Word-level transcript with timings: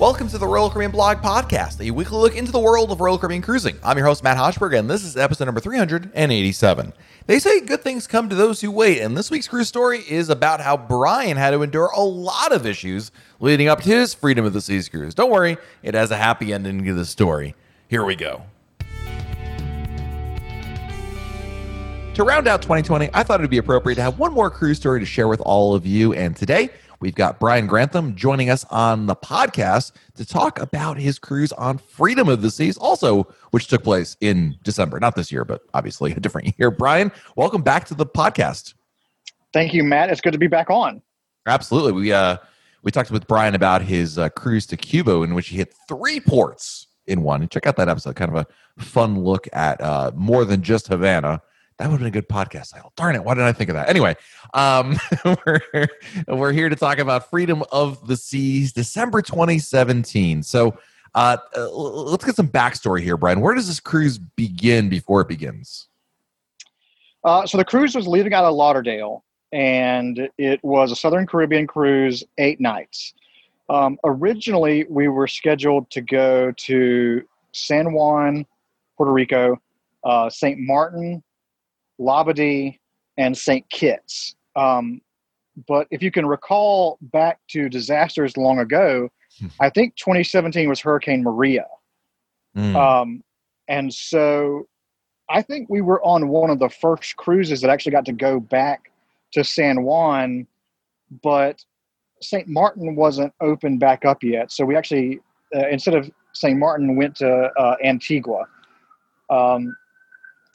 Welcome 0.00 0.28
to 0.28 0.38
the 0.38 0.46
Royal 0.46 0.70
Caribbean 0.70 0.92
Blog 0.92 1.18
Podcast, 1.18 1.86
a 1.86 1.90
weekly 1.90 2.16
look 2.16 2.34
into 2.34 2.50
the 2.50 2.58
world 2.58 2.90
of 2.90 3.02
Royal 3.02 3.18
Caribbean 3.18 3.42
cruising. 3.42 3.76
I'm 3.84 3.98
your 3.98 4.06
host, 4.06 4.24
Matt 4.24 4.38
Hochberg, 4.38 4.78
and 4.78 4.88
this 4.88 5.04
is 5.04 5.14
episode 5.14 5.44
number 5.44 5.60
387. 5.60 6.94
They 7.26 7.38
say 7.38 7.60
good 7.60 7.82
things 7.82 8.06
come 8.06 8.30
to 8.30 8.34
those 8.34 8.62
who 8.62 8.70
wait, 8.70 9.02
and 9.02 9.14
this 9.14 9.30
week's 9.30 9.46
cruise 9.46 9.68
story 9.68 9.98
is 10.08 10.30
about 10.30 10.62
how 10.62 10.78
Brian 10.78 11.36
had 11.36 11.50
to 11.50 11.62
endure 11.62 11.90
a 11.94 12.00
lot 12.00 12.50
of 12.50 12.64
issues 12.64 13.12
leading 13.40 13.68
up 13.68 13.82
to 13.82 13.90
his 13.90 14.14
Freedom 14.14 14.46
of 14.46 14.54
the 14.54 14.62
Seas 14.62 14.88
cruise. 14.88 15.14
Don't 15.14 15.30
worry, 15.30 15.58
it 15.82 15.92
has 15.92 16.10
a 16.10 16.16
happy 16.16 16.50
ending 16.54 16.82
to 16.82 16.94
the 16.94 17.04
story. 17.04 17.54
Here 17.86 18.02
we 18.02 18.16
go. 18.16 18.44
To 22.14 22.24
round 22.24 22.48
out 22.48 22.62
2020, 22.62 23.10
I 23.12 23.22
thought 23.22 23.40
it'd 23.40 23.50
be 23.50 23.58
appropriate 23.58 23.96
to 23.96 24.02
have 24.02 24.18
one 24.18 24.32
more 24.32 24.48
cruise 24.48 24.78
story 24.78 25.00
to 25.00 25.06
share 25.06 25.28
with 25.28 25.42
all 25.42 25.74
of 25.74 25.84
you, 25.84 26.14
and 26.14 26.34
today 26.34 26.70
We've 27.00 27.14
got 27.14 27.40
Brian 27.40 27.66
Grantham 27.66 28.14
joining 28.14 28.50
us 28.50 28.66
on 28.68 29.06
the 29.06 29.16
podcast 29.16 29.92
to 30.16 30.26
talk 30.26 30.60
about 30.60 30.98
his 30.98 31.18
cruise 31.18 31.50
on 31.52 31.78
Freedom 31.78 32.28
of 32.28 32.42
the 32.42 32.50
Seas, 32.50 32.76
also 32.76 33.26
which 33.52 33.68
took 33.68 33.82
place 33.82 34.18
in 34.20 34.58
December, 34.62 35.00
not 35.00 35.16
this 35.16 35.32
year, 35.32 35.46
but 35.46 35.62
obviously 35.72 36.12
a 36.12 36.20
different 36.20 36.54
year. 36.58 36.70
Brian, 36.70 37.10
welcome 37.36 37.62
back 37.62 37.86
to 37.86 37.94
the 37.94 38.04
podcast. 38.04 38.74
Thank 39.54 39.72
you, 39.72 39.82
Matt. 39.82 40.10
It's 40.10 40.20
good 40.20 40.34
to 40.34 40.38
be 40.38 40.46
back 40.46 40.68
on. 40.68 41.00
Absolutely. 41.46 41.92
We 41.92 42.12
uh 42.12 42.36
we 42.82 42.90
talked 42.90 43.10
with 43.10 43.26
Brian 43.26 43.54
about 43.54 43.80
his 43.82 44.18
uh, 44.18 44.28
cruise 44.30 44.66
to 44.66 44.76
Cuba, 44.76 45.22
in 45.22 45.34
which 45.34 45.48
he 45.48 45.56
hit 45.56 45.74
three 45.88 46.20
ports 46.20 46.86
in 47.06 47.22
one. 47.22 47.40
And 47.40 47.50
Check 47.50 47.66
out 47.66 47.76
that 47.76 47.88
episode. 47.88 48.16
Kind 48.16 48.34
of 48.34 48.36
a 48.36 48.82
fun 48.82 49.20
look 49.20 49.48
at 49.52 49.80
uh, 49.80 50.12
more 50.14 50.44
than 50.44 50.62
just 50.62 50.88
Havana 50.88 51.42
that 51.80 51.86
would 51.86 51.92
have 51.92 52.00
been 52.00 52.08
a 52.08 52.10
good 52.10 52.28
podcast 52.28 52.74
title. 52.74 52.92
Darn 52.94 53.14
it. 53.14 53.24
Why 53.24 53.32
didn't 53.32 53.46
I 53.46 53.52
think 53.54 53.70
of 53.70 53.74
that? 53.74 53.88
Anyway, 53.88 54.14
um, 54.52 54.98
we're, 55.24 55.88
we're 56.28 56.52
here 56.52 56.68
to 56.68 56.76
talk 56.76 56.98
about 56.98 57.30
Freedom 57.30 57.64
of 57.72 58.06
the 58.06 58.18
Seas, 58.18 58.74
December 58.74 59.22
2017. 59.22 60.42
So 60.42 60.78
uh, 61.14 61.38
uh, 61.56 61.70
let's 61.70 62.22
get 62.22 62.36
some 62.36 62.48
backstory 62.48 63.00
here, 63.00 63.16
Brian. 63.16 63.40
Where 63.40 63.54
does 63.54 63.66
this 63.66 63.80
cruise 63.80 64.18
begin 64.18 64.90
before 64.90 65.22
it 65.22 65.28
begins? 65.28 65.88
Uh, 67.24 67.46
so 67.46 67.56
the 67.56 67.64
cruise 67.64 67.94
was 67.94 68.06
leaving 68.06 68.34
out 68.34 68.44
of 68.44 68.54
Lauderdale, 68.54 69.24
and 69.50 70.28
it 70.36 70.62
was 70.62 70.92
a 70.92 70.96
Southern 70.96 71.26
Caribbean 71.26 71.66
cruise, 71.66 72.22
eight 72.36 72.60
nights. 72.60 73.14
Um, 73.70 73.98
originally, 74.04 74.84
we 74.90 75.08
were 75.08 75.26
scheduled 75.26 75.90
to 75.92 76.02
go 76.02 76.52
to 76.52 77.22
San 77.52 77.94
Juan, 77.94 78.44
Puerto 78.98 79.12
Rico, 79.12 79.58
uh, 80.04 80.28
St. 80.28 80.58
Martin, 80.60 81.22
Labadee, 82.00 82.78
and 83.16 83.36
St. 83.36 83.68
Kitts. 83.70 84.34
Um, 84.56 85.00
but 85.68 85.86
if 85.90 86.02
you 86.02 86.10
can 86.10 86.26
recall 86.26 86.98
back 87.02 87.38
to 87.50 87.68
disasters 87.68 88.36
long 88.36 88.58
ago, 88.58 89.08
hmm. 89.38 89.48
I 89.60 89.70
think 89.70 89.96
2017 89.96 90.68
was 90.68 90.80
Hurricane 90.80 91.22
Maria. 91.22 91.66
Mm. 92.56 92.74
Um, 92.74 93.24
and 93.68 93.92
so 93.92 94.66
I 95.28 95.42
think 95.42 95.68
we 95.70 95.80
were 95.80 96.02
on 96.02 96.28
one 96.28 96.50
of 96.50 96.58
the 96.58 96.68
first 96.68 97.16
cruises 97.16 97.60
that 97.60 97.70
actually 97.70 97.92
got 97.92 98.04
to 98.06 98.12
go 98.12 98.40
back 98.40 98.90
to 99.32 99.44
San 99.44 99.82
Juan, 99.82 100.46
but 101.22 101.64
St. 102.20 102.48
Martin 102.48 102.96
wasn't 102.96 103.32
open 103.40 103.78
back 103.78 104.04
up 104.04 104.22
yet. 104.22 104.50
So 104.50 104.64
we 104.64 104.76
actually, 104.76 105.20
uh, 105.54 105.68
instead 105.68 105.94
of 105.94 106.10
St. 106.32 106.58
Martin, 106.58 106.96
went 106.96 107.16
to 107.16 107.50
uh, 107.56 107.76
Antigua. 107.84 108.46
Um, 109.30 109.76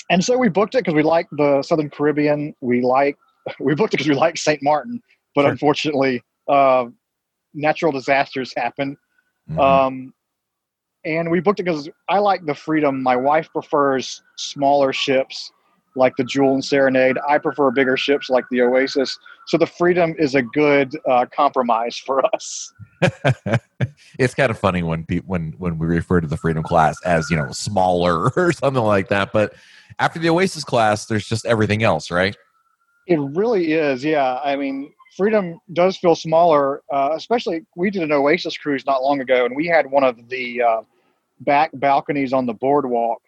and 0.10 0.24
so 0.24 0.38
we 0.38 0.50
booked 0.50 0.76
it 0.76 0.80
because 0.80 0.94
we 0.94 1.04
like 1.04 1.28
the 1.32 1.62
Southern 1.62 1.90
Caribbean. 1.90 2.54
We 2.62 2.82
like 2.82 3.18
we 3.60 3.76
booked 3.76 3.94
it 3.94 3.98
because 3.98 4.10
we 4.10 4.16
like 4.16 4.38
St. 4.38 4.62
Martin, 4.64 5.02
but 5.34 5.44
sure. 5.44 5.52
unfortunately, 5.52 6.24
uh, 6.48 6.86
natural 7.54 7.92
disasters 7.92 8.54
happen. 8.56 8.98
Mm-hmm. 9.50 9.60
Um, 9.60 10.14
and 11.06 11.30
we 11.30 11.40
booked 11.40 11.60
it 11.60 11.64
because 11.64 11.88
I 12.10 12.20
like 12.20 12.46
the 12.46 12.56
freedom. 12.56 13.04
My 13.04 13.16
wife 13.16 13.50
prefers 13.52 14.24
smaller 14.38 14.92
ships 14.92 15.52
like 15.96 16.16
the 16.18 16.24
Jewel 16.24 16.54
and 16.54 16.64
Serenade. 16.64 17.18
I 17.28 17.38
prefer 17.38 17.72
bigger 17.72 17.98
ships 17.98 18.30
like 18.30 18.46
the 18.52 18.62
Oasis. 18.62 19.18
So 19.48 19.58
the 19.58 19.68
Freedom 19.68 20.16
is 20.18 20.36
a 20.36 20.42
good 20.42 20.98
uh, 21.10 21.26
compromise 21.36 21.98
for 21.98 22.24
us. 22.34 22.74
it's 24.20 24.34
kind 24.34 24.50
of 24.50 24.58
funny 24.58 24.84
when 24.84 25.06
people 25.06 25.28
when 25.28 25.54
when 25.58 25.78
we 25.78 25.88
refer 25.88 26.22
to 26.22 26.28
the 26.28 26.38
Freedom 26.38 26.64
class 26.64 26.98
as 27.06 27.30
you 27.30 27.38
know 27.38 27.52
smaller 27.52 28.30
or 28.36 28.52
something 28.52 28.84
like 28.84 29.10
that, 29.10 29.32
but 29.32 29.54
after 30.00 30.20
the 30.20 30.30
Oasis 30.30 30.64
class, 30.64 31.06
there's 31.06 31.26
just 31.26 31.46
everything 31.46 31.84
else, 31.84 32.12
right? 32.12 32.36
It 33.08 33.20
really 33.20 33.74
is. 33.74 34.04
Yeah. 34.04 34.40
I 34.44 34.56
mean, 34.56 34.92
Freedom 35.16 35.60
does 35.74 35.96
feel 35.98 36.16
smaller, 36.16 36.82
uh, 36.92 37.12
especially 37.16 37.66
we 37.76 37.90
did 37.90 38.04
an 38.04 38.12
Oasis 38.12 38.58
cruise 38.58 38.86
not 38.86 39.02
long 39.02 39.22
ago, 39.22 39.46
and 39.46 39.56
we 39.56 39.66
had 39.68 39.90
one 39.90 40.04
of 40.04 40.28
the 40.28 40.62
uh, 40.62 40.82
back 41.42 41.72
balconies 41.76 42.34
on 42.34 42.46
the 42.46 42.54
boardwalk. 42.54 43.22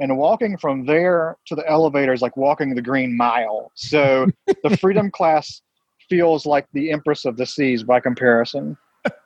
And 0.00 0.16
walking 0.16 0.56
from 0.56 0.86
there 0.86 1.36
to 1.46 1.54
the 1.54 1.68
elevator 1.68 2.12
is 2.12 2.22
like 2.22 2.36
walking 2.36 2.74
the 2.74 2.82
Green 2.82 3.16
Mile. 3.16 3.70
So 3.74 4.26
the 4.62 4.76
Freedom 4.80 5.10
class 5.10 5.62
feels 6.08 6.46
like 6.46 6.66
the 6.72 6.90
Empress 6.90 7.24
of 7.24 7.36
the 7.36 7.46
Seas 7.46 7.82
by 7.82 8.00
comparison. 8.00 8.76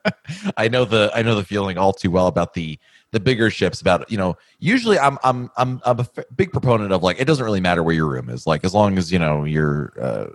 I 0.57 0.67
know 0.67 0.85
the 0.85 1.11
I 1.13 1.21
know 1.21 1.35
the 1.35 1.43
feeling 1.43 1.77
all 1.77 1.93
too 1.93 2.11
well 2.11 2.27
about 2.27 2.53
the 2.53 2.79
the 3.11 3.19
bigger 3.19 3.49
ships 3.49 3.81
about 3.81 4.09
you 4.11 4.17
know 4.17 4.37
usually 4.59 4.99
i'm 4.99 5.17
i'm 5.23 5.49
i'm, 5.57 5.81
I'm 5.85 5.99
a 5.99 6.07
f- 6.17 6.25
big 6.35 6.51
proponent 6.51 6.91
of 6.91 7.03
like 7.03 7.19
it 7.19 7.25
doesn't 7.25 7.43
really 7.43 7.61
matter 7.61 7.81
where 7.81 7.95
your 7.95 8.07
room 8.07 8.29
is 8.29 8.45
like 8.45 8.63
as 8.65 8.73
long 8.73 8.97
as 8.97 9.11
you 9.11 9.19
know 9.19 9.45
you're 9.45 9.93
uh, 10.01 10.27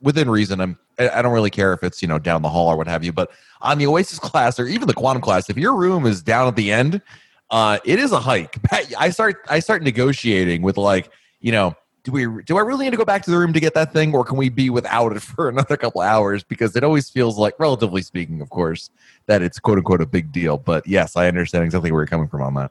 within 0.00 0.30
reason 0.30 0.60
i'm 0.60 0.78
i 0.98 1.20
don't 1.22 1.32
really 1.32 1.50
care 1.50 1.72
if 1.72 1.82
it's 1.82 2.02
you 2.02 2.08
know 2.08 2.18
down 2.18 2.42
the 2.42 2.48
hall 2.48 2.68
or 2.68 2.76
what 2.76 2.86
have 2.86 3.02
you 3.02 3.12
but 3.12 3.30
on 3.62 3.78
the 3.78 3.86
oasis 3.86 4.18
class 4.20 4.60
or 4.60 4.66
even 4.66 4.86
the 4.86 4.94
quantum 4.94 5.22
class 5.22 5.50
if 5.50 5.56
your 5.56 5.74
room 5.74 6.06
is 6.06 6.22
down 6.22 6.46
at 6.46 6.56
the 6.56 6.70
end 6.70 7.02
uh 7.50 7.78
it 7.84 7.98
is 7.98 8.12
a 8.12 8.20
hike 8.20 8.56
i 8.98 9.10
start 9.10 9.36
i 9.48 9.58
start 9.58 9.82
negotiating 9.82 10.62
with 10.62 10.76
like 10.76 11.10
you 11.40 11.52
know 11.52 11.76
do 12.04 12.12
we 12.12 12.26
do 12.44 12.58
I 12.58 12.60
really 12.60 12.84
need 12.84 12.90
to 12.90 12.96
go 12.98 13.04
back 13.04 13.22
to 13.22 13.30
the 13.30 13.38
room 13.38 13.52
to 13.54 13.60
get 13.60 13.74
that 13.74 13.92
thing, 13.92 14.14
or 14.14 14.24
can 14.24 14.36
we 14.36 14.50
be 14.50 14.70
without 14.70 15.16
it 15.16 15.20
for 15.22 15.48
another 15.48 15.76
couple 15.76 16.02
hours? 16.02 16.44
Because 16.44 16.76
it 16.76 16.84
always 16.84 17.10
feels 17.10 17.38
like, 17.38 17.54
relatively 17.58 18.02
speaking, 18.02 18.40
of 18.40 18.50
course, 18.50 18.90
that 19.26 19.42
it's 19.42 19.58
quote 19.58 19.78
unquote 19.78 20.02
a 20.02 20.06
big 20.06 20.30
deal. 20.30 20.58
But 20.58 20.86
yes, 20.86 21.16
I 21.16 21.26
understand 21.26 21.64
exactly 21.64 21.90
where 21.90 22.02
you're 22.02 22.06
coming 22.06 22.28
from 22.28 22.42
on 22.42 22.54
that. 22.54 22.70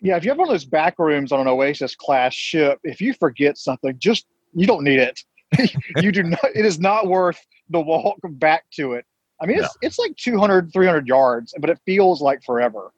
Yeah, 0.00 0.16
if 0.16 0.24
you 0.24 0.30
have 0.30 0.38
one 0.38 0.48
of 0.48 0.52
those 0.52 0.64
back 0.64 0.98
rooms 0.98 1.30
on 1.30 1.40
an 1.40 1.46
Oasis 1.46 1.94
class 1.94 2.34
ship, 2.34 2.80
if 2.82 3.00
you 3.00 3.14
forget 3.14 3.56
something, 3.56 3.94
just 3.98 4.26
you 4.52 4.66
don't 4.66 4.82
need 4.82 4.98
it. 4.98 5.20
you 5.98 6.10
do 6.10 6.24
not. 6.24 6.44
It 6.54 6.66
is 6.66 6.80
not 6.80 7.06
worth 7.06 7.40
the 7.70 7.80
walk 7.80 8.18
back 8.24 8.64
to 8.74 8.94
it. 8.94 9.06
I 9.40 9.46
mean, 9.46 9.58
it's 9.58 9.76
no. 9.80 9.86
it's 9.86 9.98
like 9.98 10.16
200, 10.16 10.72
300 10.72 11.06
yards, 11.06 11.54
but 11.60 11.70
it 11.70 11.78
feels 11.86 12.20
like 12.20 12.42
forever. 12.42 12.92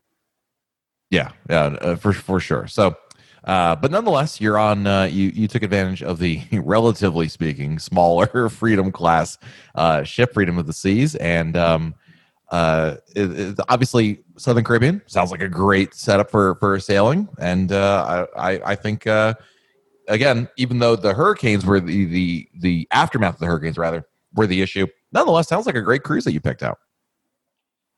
Yeah, 1.15 1.31
yeah, 1.49 1.65
uh, 1.81 1.95
for 1.95 2.13
for 2.13 2.41
sure. 2.41 2.67
So 2.67 2.97
uh, 3.45 3.77
but 3.77 3.91
nonetheless, 3.91 4.41
you're 4.41 4.59
on. 4.59 4.87
Uh, 4.87 5.05
you 5.05 5.31
you 5.35 5.47
took 5.47 5.63
advantage 5.63 6.03
of 6.03 6.19
the 6.19 6.43
relatively 6.53 7.29
speaking 7.29 7.79
smaller 7.79 8.49
Freedom 8.51 8.91
class 8.91 9.39
uh, 9.77 10.03
ship, 10.03 10.35
Freedom 10.35 10.59
of 10.59 10.67
the 10.67 10.73
Seas, 10.73 11.15
and 11.17 11.57
um, 11.57 11.95
uh, 12.51 12.97
it, 13.15 13.39
it, 13.39 13.61
obviously 13.69 14.25
Southern 14.37 14.65
Caribbean 14.65 15.03
sounds 15.07 15.31
like 15.31 15.41
a 15.43 15.49
great 15.49 15.95
setup 15.95 16.31
for 16.31 16.57
for 16.57 16.81
sailing. 16.81 17.29
And 17.39 17.71
uh, 17.71 18.27
I 18.37 18.61
I 18.65 18.75
think 18.75 19.07
uh, 19.07 19.35
again, 20.09 20.49
even 20.57 20.81
though 20.81 20.97
the 20.97 21.15
hurricanes 21.15 21.65
were 21.65 21.79
the 21.79 22.07
the 22.07 22.49
the 22.59 22.89
aftermath 22.91 23.35
of 23.35 23.41
the 23.41 23.47
hurricanes 23.47 23.79
rather 23.79 24.05
were 24.35 24.49
the 24.49 24.63
issue, 24.63 24.89
nonetheless, 25.13 25.47
sounds 25.47 25.67
like 25.67 25.77
a 25.77 25.83
great 25.83 26.03
cruise 26.03 26.25
that 26.25 26.33
you 26.33 26.41
picked 26.41 26.65
out. 26.65 26.79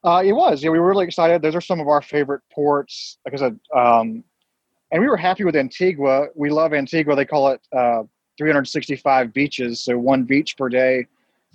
Uh, 0.07 0.23
it 0.25 0.33
was. 0.33 0.63
Yeah, 0.63 0.71
we 0.71 0.79
were 0.79 0.89
really 0.89 1.05
excited. 1.05 1.43
Those 1.43 1.57
are 1.57 1.61
some 1.61 1.81
of 1.81 1.89
our 1.89 2.01
favorite 2.01 2.43
ports. 2.53 3.19
Like 3.25 3.35
I 3.35 3.39
said, 3.39 3.59
um, 3.75 4.23
and 4.93 5.03
we 5.03 5.09
were 5.09 5.17
happy 5.17 5.43
with 5.43 5.57
Antigua. 5.57 6.29
We 6.37 6.49
love 6.49 6.73
Antigua. 6.73 7.17
They 7.17 7.25
call 7.25 7.49
it 7.49 7.61
uh, 7.77 8.05
365 8.39 9.33
beaches, 9.33 9.81
so 9.81 9.99
one 9.99 10.23
beach 10.23 10.57
per 10.57 10.69
day. 10.69 11.07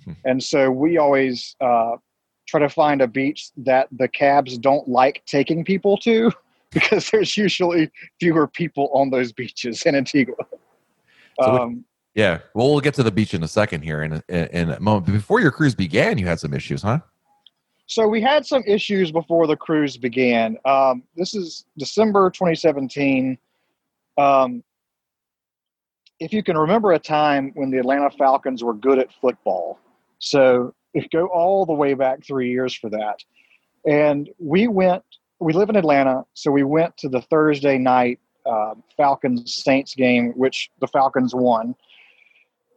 Hmm. 0.04 0.12
And 0.26 0.42
so 0.42 0.70
we 0.70 0.98
always 0.98 1.56
uh, 1.62 1.96
try 2.46 2.60
to 2.60 2.68
find 2.68 3.00
a 3.00 3.06
beach 3.06 3.50
that 3.56 3.88
the 3.90 4.08
cabs 4.08 4.58
don't 4.58 4.86
like 4.86 5.22
taking 5.24 5.64
people 5.64 5.96
to 5.98 6.30
because 6.70 7.08
there's 7.10 7.36
usually 7.38 7.90
fewer 8.20 8.46
people 8.46 8.90
on 8.92 9.08
those 9.08 9.32
beaches 9.32 9.82
in 9.84 9.94
Antigua. 9.94 10.36
So 11.40 11.46
um, 11.46 11.84
yeah, 12.14 12.40
well, 12.54 12.70
we'll 12.70 12.80
get 12.80 12.92
to 12.94 13.02
the 13.02 13.10
beach 13.10 13.32
in 13.32 13.42
a 13.42 13.48
second 13.48 13.80
here 13.80 14.02
in 14.02 14.22
a, 14.28 14.58
in 14.58 14.70
a 14.70 14.80
moment. 14.80 15.06
But 15.06 15.12
before 15.12 15.40
your 15.40 15.50
cruise 15.50 15.74
began, 15.74 16.18
you 16.18 16.26
had 16.26 16.38
some 16.38 16.52
issues, 16.52 16.82
huh? 16.82 16.98
So 17.86 18.06
we 18.06 18.20
had 18.20 18.46
some 18.46 18.62
issues 18.66 19.12
before 19.12 19.46
the 19.46 19.56
cruise 19.56 19.96
began. 19.96 20.56
Um, 20.64 21.02
this 21.16 21.34
is 21.34 21.64
December 21.78 22.30
2017. 22.30 23.36
Um, 24.18 24.62
if 26.20 26.32
you 26.32 26.42
can 26.42 26.56
remember 26.56 26.92
a 26.92 26.98
time 26.98 27.52
when 27.54 27.70
the 27.70 27.78
Atlanta 27.78 28.10
Falcons 28.10 28.62
were 28.62 28.74
good 28.74 28.98
at 28.98 29.08
football, 29.20 29.78
so 30.18 30.72
if 30.94 31.08
go 31.10 31.26
all 31.26 31.66
the 31.66 31.72
way 31.72 31.94
back 31.94 32.24
three 32.24 32.50
years 32.50 32.74
for 32.74 32.88
that. 32.90 33.16
And 33.86 34.30
we 34.38 34.68
went. 34.68 35.02
We 35.40 35.52
live 35.52 35.68
in 35.68 35.76
Atlanta, 35.76 36.24
so 36.34 36.52
we 36.52 36.62
went 36.62 36.96
to 36.98 37.08
the 37.08 37.20
Thursday 37.22 37.76
night 37.76 38.20
uh, 38.46 38.74
Falcons 38.96 39.54
Saints 39.54 39.94
game, 39.96 40.32
which 40.36 40.70
the 40.80 40.86
Falcons 40.86 41.34
won. 41.34 41.74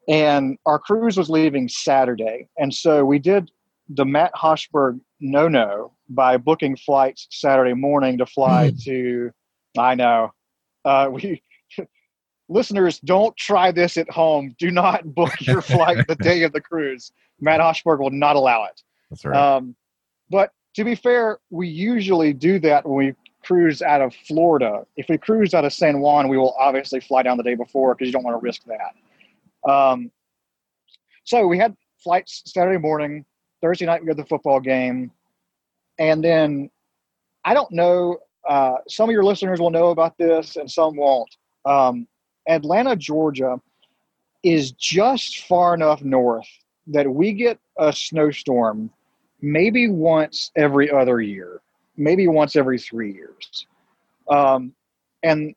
And 0.07 0.57
our 0.65 0.79
cruise 0.79 1.15
was 1.15 1.29
leaving 1.29 1.67
Saturday, 1.67 2.47
and 2.57 2.73
so 2.73 3.05
we 3.05 3.19
did 3.19 3.51
the 3.89 4.05
Matt 4.05 4.33
Hochberg 4.33 4.99
no 5.19 5.47
no 5.47 5.93
by 6.09 6.37
booking 6.37 6.75
flights 6.75 7.27
Saturday 7.31 7.73
morning 7.73 8.17
to 8.17 8.25
fly 8.25 8.69
Hmm. 8.69 8.75
to. 8.83 9.31
I 9.77 9.95
know. 9.95 10.31
Uh, 10.83 11.09
we 11.11 11.41
listeners 12.49 12.99
don't 12.99 13.35
try 13.37 13.71
this 13.71 13.97
at 13.97 14.09
home. 14.09 14.55
Do 14.59 14.71
not 14.71 15.13
book 15.15 15.33
your 15.41 15.61
flight 15.61 16.07
the 16.07 16.15
day 16.15 16.43
of 16.43 16.53
the 16.53 16.61
cruise. 16.61 17.11
Matt 17.39 17.59
Hochberg 17.59 17.99
will 17.99 18.11
not 18.11 18.35
allow 18.35 18.65
it. 18.65 18.81
That's 19.09 19.25
right. 19.25 19.37
Um, 19.37 19.75
but 20.29 20.51
to 20.75 20.83
be 20.83 20.95
fair, 20.95 21.39
we 21.49 21.67
usually 21.67 22.33
do 22.33 22.59
that 22.59 22.85
when 22.87 22.95
we 23.07 23.13
cruise 23.43 23.81
out 23.81 24.01
of 24.01 24.13
Florida. 24.27 24.85
If 24.95 25.07
we 25.09 25.17
cruise 25.17 25.53
out 25.53 25.65
of 25.65 25.73
San 25.73 25.99
Juan, 25.99 26.27
we 26.29 26.37
will 26.37 26.55
obviously 26.59 26.99
fly 26.99 27.21
down 27.23 27.37
the 27.37 27.43
day 27.43 27.55
before 27.55 27.93
because 27.93 28.07
you 28.07 28.11
don't 28.13 28.23
want 28.23 28.35
to 28.39 28.43
risk 28.43 28.61
that. 28.65 29.69
Um, 29.69 30.11
so 31.23 31.45
we 31.47 31.57
had 31.57 31.75
flights 32.03 32.41
Saturday 32.45 32.79
morning. 32.79 33.25
Thursday 33.65 33.87
night 33.87 34.03
we 34.03 34.07
had 34.09 34.17
the 34.17 34.25
football 34.25 34.59
game, 34.59 35.09
and 35.97 36.23
then 36.23 36.69
I 37.45 37.55
don't 37.55 37.71
know. 37.71 38.19
Uh, 38.47 38.75
some 38.87 39.09
of 39.09 39.13
your 39.13 39.23
listeners 39.23 39.59
will 39.59 39.71
know 39.71 39.89
about 39.89 40.15
this, 40.19 40.55
and 40.55 40.69
some 40.69 40.95
won't. 40.95 41.35
Um, 41.65 42.07
Atlanta, 42.47 42.95
Georgia, 42.95 43.59
is 44.43 44.71
just 44.73 45.47
far 45.47 45.73
enough 45.73 46.03
north 46.03 46.47
that 46.85 47.09
we 47.09 47.33
get 47.33 47.57
a 47.79 47.91
snowstorm 47.91 48.91
maybe 49.41 49.87
once 49.87 50.51
every 50.55 50.91
other 50.91 51.19
year, 51.19 51.61
maybe 51.97 52.27
once 52.27 52.55
every 52.55 52.77
three 52.77 53.13
years. 53.13 53.65
Um, 54.29 54.75
and 55.23 55.55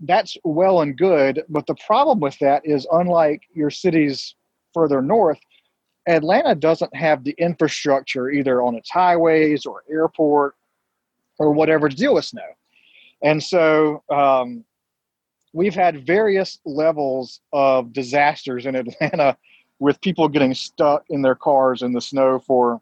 that's 0.00 0.36
well 0.42 0.80
and 0.80 0.98
good. 0.98 1.44
But 1.48 1.68
the 1.68 1.76
problem 1.86 2.18
with 2.18 2.36
that 2.40 2.62
is, 2.64 2.88
unlike 2.90 3.42
your 3.54 3.70
cities 3.70 4.34
further 4.74 5.00
north, 5.00 5.38
Atlanta 6.08 6.54
doesn't 6.54 6.94
have 6.94 7.24
the 7.24 7.34
infrastructure 7.38 8.30
either 8.30 8.62
on 8.62 8.74
its 8.74 8.90
highways 8.90 9.66
or 9.66 9.82
airport 9.90 10.54
or 11.38 11.52
whatever 11.52 11.88
to 11.88 11.96
deal 11.96 12.14
with 12.14 12.24
snow. 12.24 12.42
And 13.22 13.42
so 13.42 14.02
um, 14.10 14.64
we've 15.52 15.74
had 15.74 16.06
various 16.06 16.58
levels 16.64 17.40
of 17.52 17.92
disasters 17.92 18.66
in 18.66 18.74
Atlanta 18.74 19.36
with 19.78 20.00
people 20.00 20.28
getting 20.28 20.54
stuck 20.54 21.04
in 21.08 21.22
their 21.22 21.34
cars 21.34 21.82
in 21.82 21.92
the 21.92 22.00
snow 22.00 22.38
for 22.38 22.80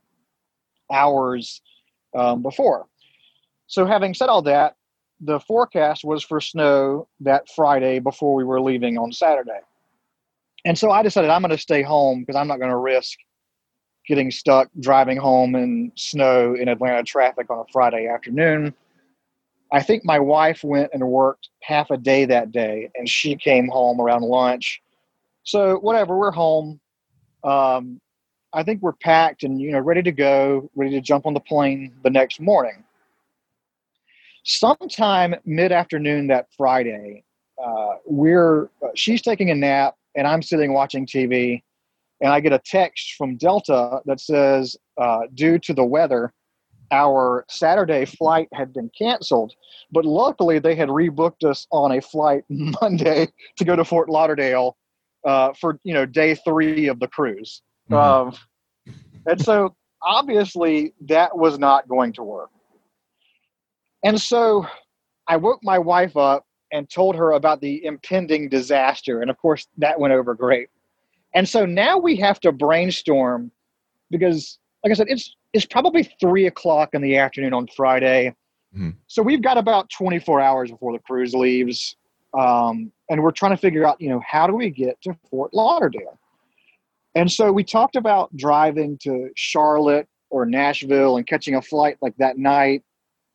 hours 0.93 1.63
um, 2.17 2.43
before. 2.43 2.87
So, 3.69 3.85
having 3.85 4.15
said 4.15 4.29
all 4.29 4.43
that, 4.43 4.75
the 5.21 5.39
forecast 5.41 6.05
was 6.05 6.25
for 6.25 6.41
snow 6.41 7.07
that 7.21 7.49
Friday 7.55 7.99
before 7.99 8.35
we 8.35 8.43
were 8.43 8.61
leaving 8.61 8.99
on 8.99 9.13
Saturday. 9.13 9.61
And 10.65 10.79
so 10.79 10.91
I 10.91 11.03
decided 11.03 11.31
I'm 11.31 11.43
going 11.43 11.51
to 11.51 11.59
stay 11.59 11.83
home 11.83 12.21
because 12.21 12.37
I'm 12.37 12.49
not 12.49 12.59
going 12.59 12.71
to 12.71 12.77
risk 12.77 13.19
getting 14.07 14.31
stuck 14.31 14.69
driving 14.81 15.19
home 15.19 15.55
in 15.55 15.93
snow 15.95 16.55
in 16.55 16.69
Atlanta 16.69 17.03
traffic 17.03 17.51
on 17.51 17.59
a 17.59 17.73
Friday 17.73 18.09
afternoon. 18.09 18.75
I 19.71 19.83
think 19.83 20.05
my 20.05 20.19
wife 20.19 20.65
went 20.65 20.91
and 20.95 21.07
worked 21.07 21.51
half 21.63 21.91
a 21.91 21.99
day 21.99 22.25
that 22.25 22.51
day 22.51 22.91
and 22.95 23.07
she 23.07 23.37
came 23.37 23.69
home 23.69 24.01
around 24.01 24.23
lunch. 24.23 24.81
So, 25.45 25.77
whatever, 25.77 26.17
we're 26.17 26.31
home. 26.31 26.81
Um, 27.45 28.01
I 28.55 28.63
think 28.63 28.81
we're 28.81 28.95
packed 28.95 29.43
and 29.43 29.61
you 29.61 29.73
know 29.73 29.81
ready 29.81 30.03
to 30.03 30.13
go, 30.13 30.71
ready 30.75 30.93
to 30.93 31.01
jump 31.03 31.27
on 31.27 31.35
the 31.35 31.41
plane 31.41 31.93
the 32.03 32.11
next 32.11 32.41
morning. 32.41 32.83
Sometime 34.45 35.35
mid 35.45 35.71
afternoon 35.71 36.29
that 36.29 36.47
Friday, 36.57 37.25
uh, 37.63 37.97
we're 38.07 38.65
uh, 38.83 38.89
she's 38.95 39.21
taking 39.21 39.51
a 39.51 39.55
nap 39.55 39.98
and 40.19 40.27
I'm 40.27 40.43
sitting 40.43 40.75
watching 40.75 41.07
TV, 41.07 41.63
and 42.21 42.33
I 42.33 42.41
get 42.41 42.53
a 42.53 42.61
text 42.67 43.15
from 43.17 43.37
Delta 43.37 44.01
that 44.05 44.21
says, 44.21 44.77
uh, 45.01 45.21
due 45.33 45.61
to 45.61 45.73
the 45.73 45.85
weather, 45.85 46.35
our 46.91 47.45
Saturday 47.49 48.05
flight 48.05 48.49
had 48.53 48.73
been 48.73 48.91
canceled, 48.99 49.55
but 49.93 50.05
luckily 50.05 50.59
they 50.59 50.75
had 50.75 50.89
rebooked 50.89 51.45
us 51.49 51.69
on 51.71 51.93
a 51.93 52.01
flight 52.01 52.43
Monday 52.49 53.29
to 53.59 53.65
go 53.65 53.77
to 53.77 53.85
Fort 53.85 54.09
Lauderdale 54.09 54.77
uh, 55.25 55.53
for 55.53 55.79
you 55.85 55.95
know 55.95 56.05
day 56.05 56.35
three 56.35 56.89
of 56.89 56.99
the 56.99 57.07
cruise. 57.07 57.63
Mhm. 57.89 57.97
Um, 57.97 58.95
and 59.27 59.41
so 59.41 59.77
obviously 60.03 60.95
that 61.03 61.37
was 61.37 61.61
not 61.61 61.87
going 61.87 62.13
to 62.15 62.25
work. 62.25 62.51
And 64.03 64.21
so 64.21 64.67
I 65.29 65.37
woke 65.37 65.61
my 65.63 65.79
wife 65.79 66.17
up 66.17 66.45
and 66.73 66.89
told 66.89 67.17
her 67.17 67.33
about 67.33 67.61
the 67.61 67.85
impending 67.85 68.49
disaster. 68.49 69.21
And 69.21 69.31
of 69.31 69.39
course, 69.39 69.67
that 69.79 69.99
went 69.99 70.13
over 70.13 70.35
great. 70.35 70.69
And 71.35 71.49
so 71.49 71.67
now 71.67 71.99
we 71.99 72.17
have 72.17 72.41
to 72.41 72.53
brainstorm 72.53 73.51
because, 74.11 74.59
like 74.85 74.91
I 74.91 74.95
said, 74.95 75.09
it's 75.09 75.35
it's 75.53 75.67
probably 75.67 76.03
three 76.21 76.47
o'clock 76.47 76.91
in 76.93 77.03
the 77.03 77.17
afternoon 77.17 77.55
on 77.55 77.67
Friday. 77.69 78.35
Mhm. 78.77 78.95
So 79.07 79.23
we've 79.23 79.41
got 79.41 79.57
about 79.57 79.89
24 79.91 80.41
hours 80.41 80.71
before 80.71 80.93
the 80.93 80.99
cruise 80.99 81.35
leaves. 81.35 81.97
Um, 82.39 82.93
and 83.09 83.23
we're 83.23 83.31
trying 83.31 83.53
to 83.53 83.57
figure 83.57 83.87
out, 83.87 84.01
you 84.01 84.11
know, 84.11 84.21
how 84.27 84.47
do 84.47 84.55
we 84.55 84.69
get 84.69 85.01
to 85.03 85.17
Fort 85.31 85.55
Lauderdale? 85.55 86.19
And 87.15 87.33
so 87.33 87.51
we 87.51 87.65
talked 87.65 87.97
about 87.97 88.37
driving 88.37 88.99
to 88.99 89.31
Charlotte 89.35 90.07
or 90.31 90.45
Nashville 90.45 91.17
and 91.17 91.27
catching 91.27 91.55
a 91.55 91.63
flight 91.63 91.97
like 92.03 92.15
that 92.19 92.37
night 92.37 92.85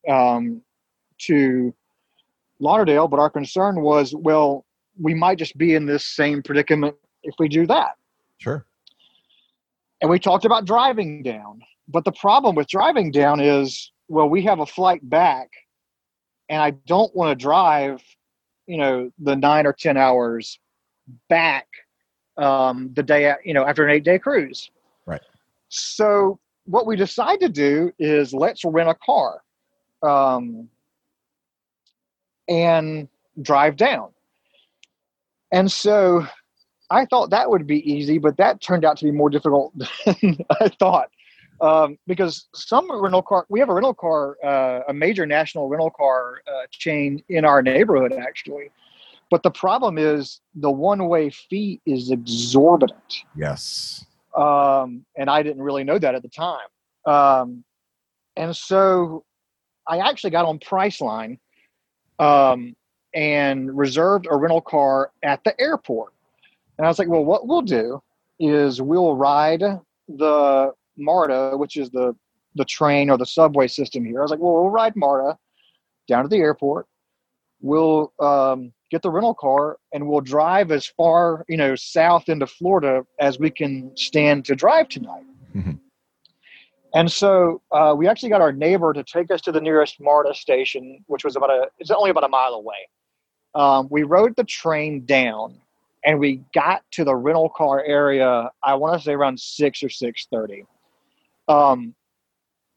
um, 0.08 0.62
to 1.20 1.74
Lauderdale. 2.60 3.08
But 3.08 3.20
our 3.20 3.30
concern 3.30 3.82
was, 3.82 4.14
well, 4.16 4.66
we 5.00 5.14
might 5.14 5.38
just 5.38 5.58
be 5.58 5.76
in 5.76 5.86
this 5.86 6.06
same 6.06 6.42
predicament 6.42 6.96
if 7.24 7.36
we 7.40 7.48
do 7.48 7.66
that. 7.68 7.96
Sure. 8.38 8.66
And 10.02 10.10
we 10.10 10.20
talked 10.20 10.46
about 10.46 10.66
driving 10.66 11.24
down. 11.24 11.62
But 11.88 12.06
the 12.06 12.12
problem 12.12 12.56
with 12.56 12.68
driving 12.68 13.12
down 13.12 13.40
is, 13.40 13.92
well, 14.08 14.30
we 14.30 14.42
have 14.44 14.60
a 14.60 14.66
flight 14.66 15.08
back, 15.10 15.50
and 16.50 16.62
I 16.62 16.72
don't 16.72 17.14
want 17.16 17.38
to 17.38 17.42
drive, 17.42 18.02
you 18.68 18.78
know, 18.78 19.12
the 19.20 19.36
nine 19.36 19.66
or 19.66 19.74
10 19.74 19.98
hours 19.98 20.60
back 21.30 21.68
um, 22.38 22.92
the 22.96 23.04
day, 23.04 23.34
you 23.44 23.54
know, 23.54 23.66
after 23.66 23.86
an 23.86 23.94
eight 23.94 24.04
day 24.04 24.20
cruise. 24.20 24.70
Right. 25.06 25.22
So 25.70 26.40
what 26.66 26.86
we 26.86 26.96
decide 26.96 27.40
to 27.42 27.50
do 27.50 27.92
is 28.00 28.34
let's 28.34 28.64
rent 28.64 28.90
a 28.90 28.96
car 28.96 29.42
um, 30.04 30.70
and 32.48 33.08
drive 33.42 33.76
down. 33.76 34.10
And 35.52 35.72
so 35.72 36.26
I 36.90 37.06
thought 37.06 37.30
that 37.30 37.50
would 37.50 37.68
be 37.68 37.90
easy, 37.92 38.18
but 38.18 38.38
that 38.38 38.62
turned 38.62 38.86
out 38.86 38.98
to 38.98 39.06
be 39.06 39.12
more 39.12 39.30
difficult 39.30 39.74
than 40.06 40.38
I 40.62 40.70
thought. 40.70 41.10
Um, 41.62 41.98
because 42.08 42.48
some 42.54 42.92
rental 42.92 43.22
car, 43.22 43.46
we 43.50 43.60
have 43.60 43.70
a 43.70 43.74
rental 43.74 43.94
car, 43.94 44.38
uh, 44.44 44.82
a 44.88 44.94
major 44.94 45.26
national 45.26 45.70
rental 45.70 45.92
car 45.92 46.42
uh, 46.48 46.66
chain 46.72 47.24
in 47.30 47.46
our 47.46 47.62
neighborhood, 47.62 48.14
actually. 48.14 48.70
But 49.32 49.44
the 49.44 49.52
problem 49.52 49.98
is 49.98 50.42
the 50.56 50.72
one 50.72 51.08
way 51.08 51.30
fee 51.30 51.80
is 51.86 52.12
exorbitant. 52.12 53.24
Yes. 53.36 54.06
Um, 54.36 55.06
and 55.16 55.30
I 55.30 55.42
didn't 55.42 55.62
really 55.62 55.84
know 55.84 55.98
that 56.00 56.16
at 56.16 56.22
the 56.22 56.30
time. 56.30 56.68
Um, 57.06 57.64
and 58.36 58.56
so 58.56 59.24
I 59.88 60.00
actually 60.00 60.32
got 60.32 60.46
on 60.46 60.60
Priceline 60.60 61.40
um, 62.24 62.76
and 63.14 63.76
reserved 63.78 64.28
a 64.30 64.36
rental 64.36 64.62
car 64.62 65.12
at 65.24 65.44
the 65.44 65.60
airport. 65.60 66.14
And 66.78 66.86
I 66.86 66.90
was 66.90 66.98
like, 66.98 67.10
well, 67.10 67.24
what 67.26 67.48
we'll 67.48 67.62
do 67.62 68.02
is 68.40 68.82
we'll 68.82 69.16
ride 69.16 69.64
the 70.08 70.72
MARTA, 70.98 71.58
which 71.58 71.78
is 71.78 71.90
the 71.92 72.16
the 72.56 72.66
train 72.66 73.10
or 73.10 73.18
the 73.18 73.26
subway 73.26 73.68
system 73.68 74.06
here. 74.06 74.20
I 74.20 74.22
was 74.22 74.32
like, 74.32 74.40
well, 74.40 74.54
we'll 74.54 74.70
ride 74.70 74.96
MARTA 74.96 75.38
down 76.08 76.22
to 76.24 76.30
the 76.30 76.38
airport. 76.38 76.86
We'll 77.62 78.14
um, 78.20 78.72
get 78.92 79.02
the 79.02 79.10
rental 79.10 79.34
car 79.34 79.78
and 79.92 80.08
we'll 80.08 80.22
drive 80.22 80.70
as 80.72 80.86
far, 80.86 81.46
you 81.48 81.58
know, 81.58 81.76
south 81.76 82.30
into 82.30 82.46
Florida 82.46 83.04
as 83.20 83.40
we 83.40 83.50
can 83.50 83.92
stand 83.98 84.46
to 84.46 84.56
drive 84.56 84.88
tonight. 84.88 85.26
Mhm. 85.56 85.80
And 86.94 87.12
so 87.12 87.62
uh, 87.72 87.96
we 87.98 88.08
actually 88.08 88.30
got 88.30 88.42
our 88.42 88.52
neighbor 88.52 88.94
to 88.94 89.04
take 89.04 89.32
us 89.32 89.42
to 89.42 89.52
the 89.52 89.62
nearest 89.62 90.00
MARTA 90.00 90.34
station, 90.36 91.04
which 91.08 91.24
was 91.24 91.36
about 91.36 91.50
a, 91.50 91.68
it's 91.80 91.90
only 91.90 92.12
about 92.12 92.24
a 92.24 92.30
mile 92.30 92.54
away. 92.54 92.88
Um, 93.56 93.88
we 93.90 94.04
rode 94.04 94.36
the 94.36 94.44
train 94.44 95.06
down 95.06 95.60
and 96.06 96.20
we 96.20 96.42
got 96.54 96.84
to 96.92 97.04
the 97.04 97.16
rental 97.16 97.50
car 97.50 97.84
area, 97.84 98.52
I 98.62 98.76
want 98.76 99.00
to 99.00 99.04
say 99.04 99.14
around 99.14 99.40
6 99.40 99.84
or 99.84 99.88
6.30. 99.88 100.66
Um, 101.48 101.96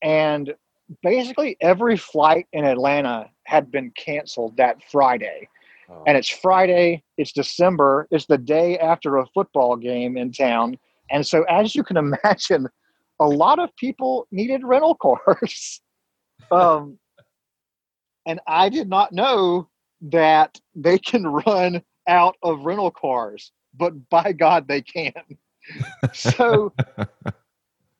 and 0.02 0.54
basically 1.02 1.56
every 1.60 1.96
flight 1.96 2.46
in 2.52 2.64
Atlanta 2.64 3.28
had 3.44 3.70
been 3.70 3.90
canceled 3.96 4.56
that 4.56 4.76
Friday. 4.90 5.48
And 6.06 6.16
it's 6.16 6.28
Friday, 6.28 7.04
it's 7.16 7.32
December, 7.32 8.08
it's 8.10 8.26
the 8.26 8.38
day 8.38 8.76
after 8.78 9.18
a 9.18 9.26
football 9.26 9.76
game 9.76 10.16
in 10.16 10.32
town. 10.32 10.78
And 11.10 11.24
so, 11.24 11.44
as 11.44 11.76
you 11.76 11.84
can 11.84 11.96
imagine, 12.24 12.68
a 13.20 13.26
lot 13.26 13.58
of 13.58 13.74
people 13.76 14.26
needed 14.30 14.62
rental 14.64 14.94
cars. 15.26 15.80
um, 16.50 16.98
and 18.26 18.40
I 18.46 18.68
did 18.68 18.88
not 18.88 19.12
know 19.12 19.68
that 20.02 20.60
they 20.74 20.98
can 20.98 21.26
run 21.26 21.82
out 22.08 22.36
of 22.42 22.64
rental 22.64 22.90
cars, 22.90 23.52
but 23.74 24.08
by 24.10 24.32
God, 24.32 24.68
they 24.68 24.82
can. 24.82 25.12
so 26.12 26.72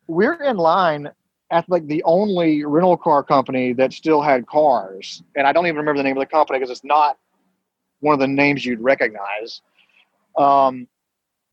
we're 0.06 0.42
in 0.42 0.56
line 0.56 1.10
at 1.50 1.68
like 1.68 1.86
the 1.86 2.02
only 2.04 2.64
rental 2.64 2.96
car 2.96 3.22
company 3.22 3.72
that 3.72 3.92
still 3.92 4.20
had 4.20 4.46
cars, 4.46 5.22
and 5.36 5.46
I 5.46 5.52
don't 5.52 5.66
even 5.66 5.76
remember 5.76 5.98
the 5.98 6.04
name 6.04 6.16
of 6.16 6.20
the 6.20 6.26
company 6.26 6.58
because 6.58 6.70
it's 6.70 6.84
not 6.84 7.18
one 8.00 8.14
of 8.14 8.20
the 8.20 8.26
names 8.26 8.64
you'd 8.64 8.80
recognize. 8.80 9.62
Um, 10.36 10.88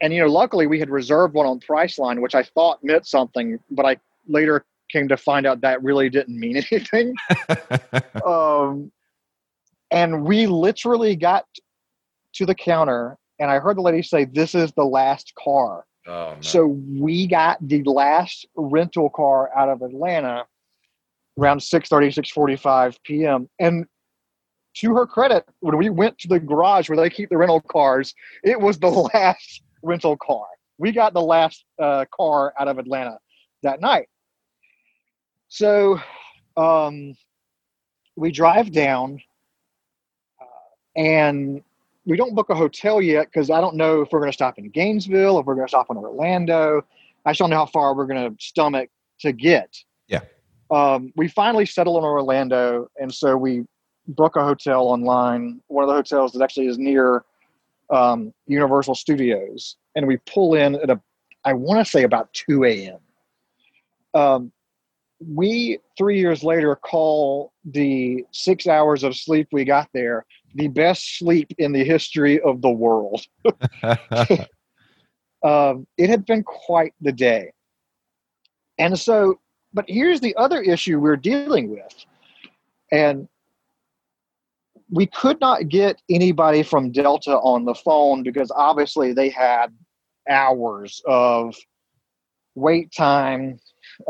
and 0.04 0.14
you 0.14 0.20
know, 0.20 0.28
luckily 0.28 0.68
we 0.68 0.80
had 0.80 0.90
reserved 0.90 1.34
one 1.34 1.48
on 1.48 1.62
Priceline, 1.62 2.22
which 2.22 2.36
I 2.36 2.44
thought 2.44 2.84
meant 2.84 3.08
something, 3.08 3.58
but 3.72 3.86
I 3.86 3.98
later 4.28 4.66
came 4.92 5.08
to 5.08 5.16
find 5.16 5.48
out 5.48 5.62
that 5.62 5.82
really 5.82 6.10
didn't 6.10 6.38
mean 6.38 6.58
anything. 6.72 7.16
um, 8.26 8.92
and 9.92 10.26
we 10.26 10.46
literally 10.46 11.16
got 11.16 11.46
to 12.34 12.46
the 12.46 12.54
counter, 12.54 13.18
and 13.40 13.50
I 13.50 13.60
heard 13.60 13.78
the 13.78 13.82
lady 13.82 14.02
say, 14.02 14.26
"This 14.26 14.54
is 14.54 14.74
the 14.74 14.84
last 14.84 15.34
car." 15.42 15.86
Oh, 16.06 16.34
no. 16.36 16.42
So 16.42 16.66
we 16.66 17.26
got 17.26 17.66
the 17.66 17.82
last 17.84 18.46
rental 18.58 19.10
car 19.10 19.58
out 19.58 19.70
of 19.70 19.82
Atlanta 19.82 20.46
around 21.40 21.60
6:30, 21.60 22.14
6:45 22.14 22.98
p.m. 23.06 23.50
And 23.58 23.86
to 24.78 24.94
her 24.96 25.06
credit, 25.06 25.46
when 25.62 25.78
we 25.78 25.90
went 25.90 26.18
to 26.20 26.28
the 26.28 26.42
garage 26.42 26.90
where 26.90 26.98
they 26.98 27.10
keep 27.10 27.30
the 27.30 27.38
rental 27.38 27.62
cars, 27.62 28.14
it 28.44 28.60
was 28.60 28.80
the 28.80 28.90
last 29.14 29.64
rental 29.84 30.18
car. 30.18 30.46
We 30.78 30.92
got 30.92 31.14
the 31.14 31.22
last 31.22 31.66
uh, 31.80 32.06
car 32.16 32.54
out 32.60 32.68
of 32.68 32.80
Atlanta 32.80 33.20
that 33.62 33.80
night. 33.80 34.08
So 35.50 36.00
um, 36.58 37.16
we 38.16 38.32
drive 38.32 38.72
down, 38.72 39.22
uh, 40.42 41.00
and 41.00 41.62
we 42.06 42.18
don't 42.18 42.34
book 42.34 42.50
a 42.50 42.56
hotel 42.56 43.02
yet 43.02 43.28
because 43.28 43.50
I 43.50 43.62
don't 43.62 43.76
know 43.76 44.02
if 44.02 44.10
we're 44.12 44.20
going 44.20 44.32
to 44.32 44.36
stop 44.36 44.58
in 44.58 44.70
Gainesville, 44.70 45.40
if 45.40 45.46
we're 45.46 45.56
going 45.56 45.68
to 45.68 45.72
stop 45.72 45.88
in 45.90 45.98
Orlando. 45.98 46.84
I 47.26 47.32
just 47.32 47.40
don't 47.40 47.50
know 47.50 47.58
how 47.58 47.66
far 47.68 47.96
we're 47.96 48.08
going 48.08 48.30
to 48.30 48.44
stomach 48.44 48.90
to 49.20 49.32
get. 49.32 49.74
Yeah. 50.08 50.22
Um, 50.72 51.14
we 51.16 51.28
finally 51.28 51.66
settle 51.66 51.98
in 51.98 52.04
Orlando, 52.04 52.90
and 53.00 53.14
so 53.14 53.38
we 53.38 53.64
book 54.08 54.36
a 54.36 54.44
hotel 54.44 54.88
online. 54.88 55.62
One 55.68 55.84
of 55.84 55.88
the 55.88 55.94
hotels 55.94 56.34
that 56.34 56.42
actually 56.44 56.68
is 56.68 56.78
near 56.78 57.24
um, 57.90 58.34
Universal 58.48 58.96
Studios, 58.96 59.78
and 59.96 60.08
we 60.08 60.18
pull 60.18 60.56
in 60.56 60.76
at 60.76 60.90
a, 60.90 61.00
I 61.46 61.54
want 61.54 61.86
to 61.86 61.90
say 61.90 62.04
about 62.04 62.34
two 62.34 62.64
a.m. 62.64 63.00
Um, 64.14 64.52
we 65.20 65.80
three 65.98 66.20
years 66.20 66.44
later 66.44 66.76
call 66.76 67.54
the 67.66 68.24
six 68.32 68.68
hours 68.68 69.04
of 69.04 69.16
sleep 69.16 69.48
we 69.52 69.64
got 69.64 69.88
there 69.94 70.26
the 70.56 70.68
best 70.68 71.18
sleep 71.18 71.52
in 71.58 71.72
the 71.72 71.84
history 71.84 72.40
of 72.42 72.62
the 72.62 72.70
world. 72.70 73.26
um, 75.44 75.88
it 75.98 76.10
had 76.10 76.26
been 76.26 76.44
quite 76.44 76.94
the 77.02 77.12
day. 77.12 77.52
And 78.78 78.98
so, 78.98 79.40
but 79.74 79.86
here's 79.88 80.20
the 80.20 80.36
other 80.36 80.62
issue 80.62 81.00
we're 81.00 81.16
dealing 81.16 81.70
with. 81.70 82.06
And 82.92 83.28
we 84.90 85.08
could 85.08 85.40
not 85.40 85.70
get 85.70 86.02
anybody 86.10 86.64
from 86.64 86.92
Delta 86.92 87.38
on 87.38 87.66
the 87.66 87.76
phone 87.76 88.24
because 88.24 88.52
obviously 88.56 89.14
they 89.14 89.30
had 89.30 89.68
hours 90.30 91.02
of 91.06 91.56
wait 92.56 92.92
time 92.96 93.60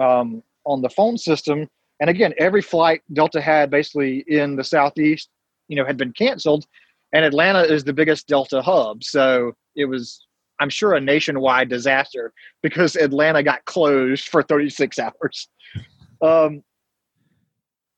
um, 0.02 0.44
on 0.66 0.82
the 0.82 0.90
phone 0.90 1.18
system. 1.18 1.68
And 2.00 2.10
again, 2.10 2.34
every 2.38 2.62
flight 2.62 3.02
Delta 3.14 3.40
had 3.40 3.70
basically 3.70 4.24
in 4.28 4.56
the 4.56 4.64
Southeast 4.64 5.30
you 5.68 5.76
know 5.76 5.86
had 5.86 5.98
been 5.98 6.14
canceled. 6.14 6.66
And 7.14 7.26
atlanta 7.26 7.62
is 7.62 7.84
the 7.84 7.94
biggest 7.94 8.28
delta 8.28 8.62
hub. 8.62 9.04
So 9.04 9.54
it 9.76 9.86
was 9.86 10.26
i'm 10.60 10.70
sure 10.70 10.94
a 10.94 11.02
nationwide 11.02 11.70
disaster 11.70 12.32
because 12.62 12.96
atlanta 12.96 13.42
got 13.44 13.66
closed 13.66 14.28
for 14.28 14.44
36 14.44 15.00
hours. 15.00 15.50
Um, 16.22 16.64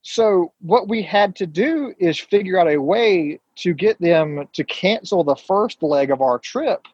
so 0.07 0.53
what 0.61 0.87
we 0.87 1.01
had 1.01 1.35
to 1.35 1.47
do 1.47 1.91
is 1.97 2.19
figure 2.19 2.59
out 2.59 2.67
a 2.67 2.77
way 2.77 3.39
to 3.55 3.73
get 3.73 3.99
them 3.99 4.47
to 4.53 4.63
cancel 4.63 5.23
the 5.23 5.35
first 5.35 5.81
leg 5.81 6.11
of 6.11 6.21
our 6.21 6.37
trip 6.37 6.85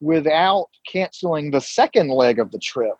without 0.00 0.68
canceling 0.90 1.50
the 1.50 1.60
second 1.60 2.08
leg 2.08 2.38
of 2.38 2.50
the 2.50 2.58
trip 2.58 2.96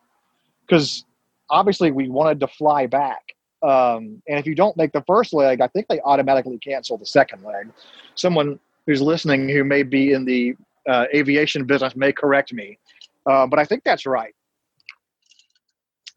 because 0.67 1.05
obviously 1.49 1.91
we 1.91 2.11
wanted 2.11 2.39
to 2.41 2.47
fly 2.47 2.87
back 2.87 3.23
um, 3.63 4.23
and 4.29 4.39
if 4.39 4.47
you 4.47 4.55
don't 4.55 4.77
make 4.77 4.93
the 4.93 5.03
first 5.07 5.33
leg, 5.33 5.61
I 5.61 5.67
think 5.69 5.89
they 5.89 6.01
automatically 6.03 6.59
cancel 6.59 6.97
the 6.97 7.07
second 7.07 7.43
leg. 7.43 7.71
Someone 8.15 8.59
who's 8.87 9.03
listening 9.03 9.49
who 9.49 9.65
may 9.65 9.83
be 9.83 10.13
in 10.13 10.25
the 10.25 10.55
uh, 10.89 11.07
aviation 11.15 11.65
business 11.65 11.97
may 11.97 12.13
correct 12.13 12.53
me, 12.53 12.79
uh, 13.27 13.47
but 13.47 13.59
I 13.59 13.65
think 13.65 13.83
that's 13.83 14.07
right. 14.07 14.35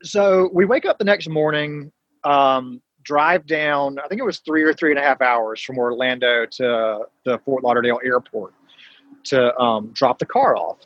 So 0.04 0.50
we 0.54 0.66
wake 0.66 0.86
up 0.86 0.98
the 0.98 1.04
next 1.04 1.30
morning, 1.30 1.92
um, 2.24 2.82
drive 3.04 3.46
down, 3.46 3.98
I 4.00 4.08
think 4.08 4.20
it 4.20 4.26
was 4.26 4.40
three 4.40 4.64
or 4.64 4.74
three 4.74 4.92
and 4.92 5.00
a 5.00 5.02
half 5.02 5.22
hours 5.22 5.62
from 5.62 5.78
Orlando 5.78 6.46
to 6.46 7.00
the 7.26 7.40
Fort 7.40 7.64
Lauderdale 7.64 8.00
airport 8.04 8.54
to 9.26 9.56
um, 9.58 9.92
drop 9.94 10.20
the 10.20 10.26
car 10.26 10.56
off. 10.56 10.80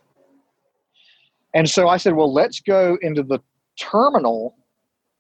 And 1.54 1.70
so 1.70 1.88
I 1.88 1.98
said, 1.98 2.14
well, 2.14 2.32
let's 2.32 2.60
go 2.60 2.98
into 3.02 3.24
the 3.24 3.40
terminal 3.80 4.56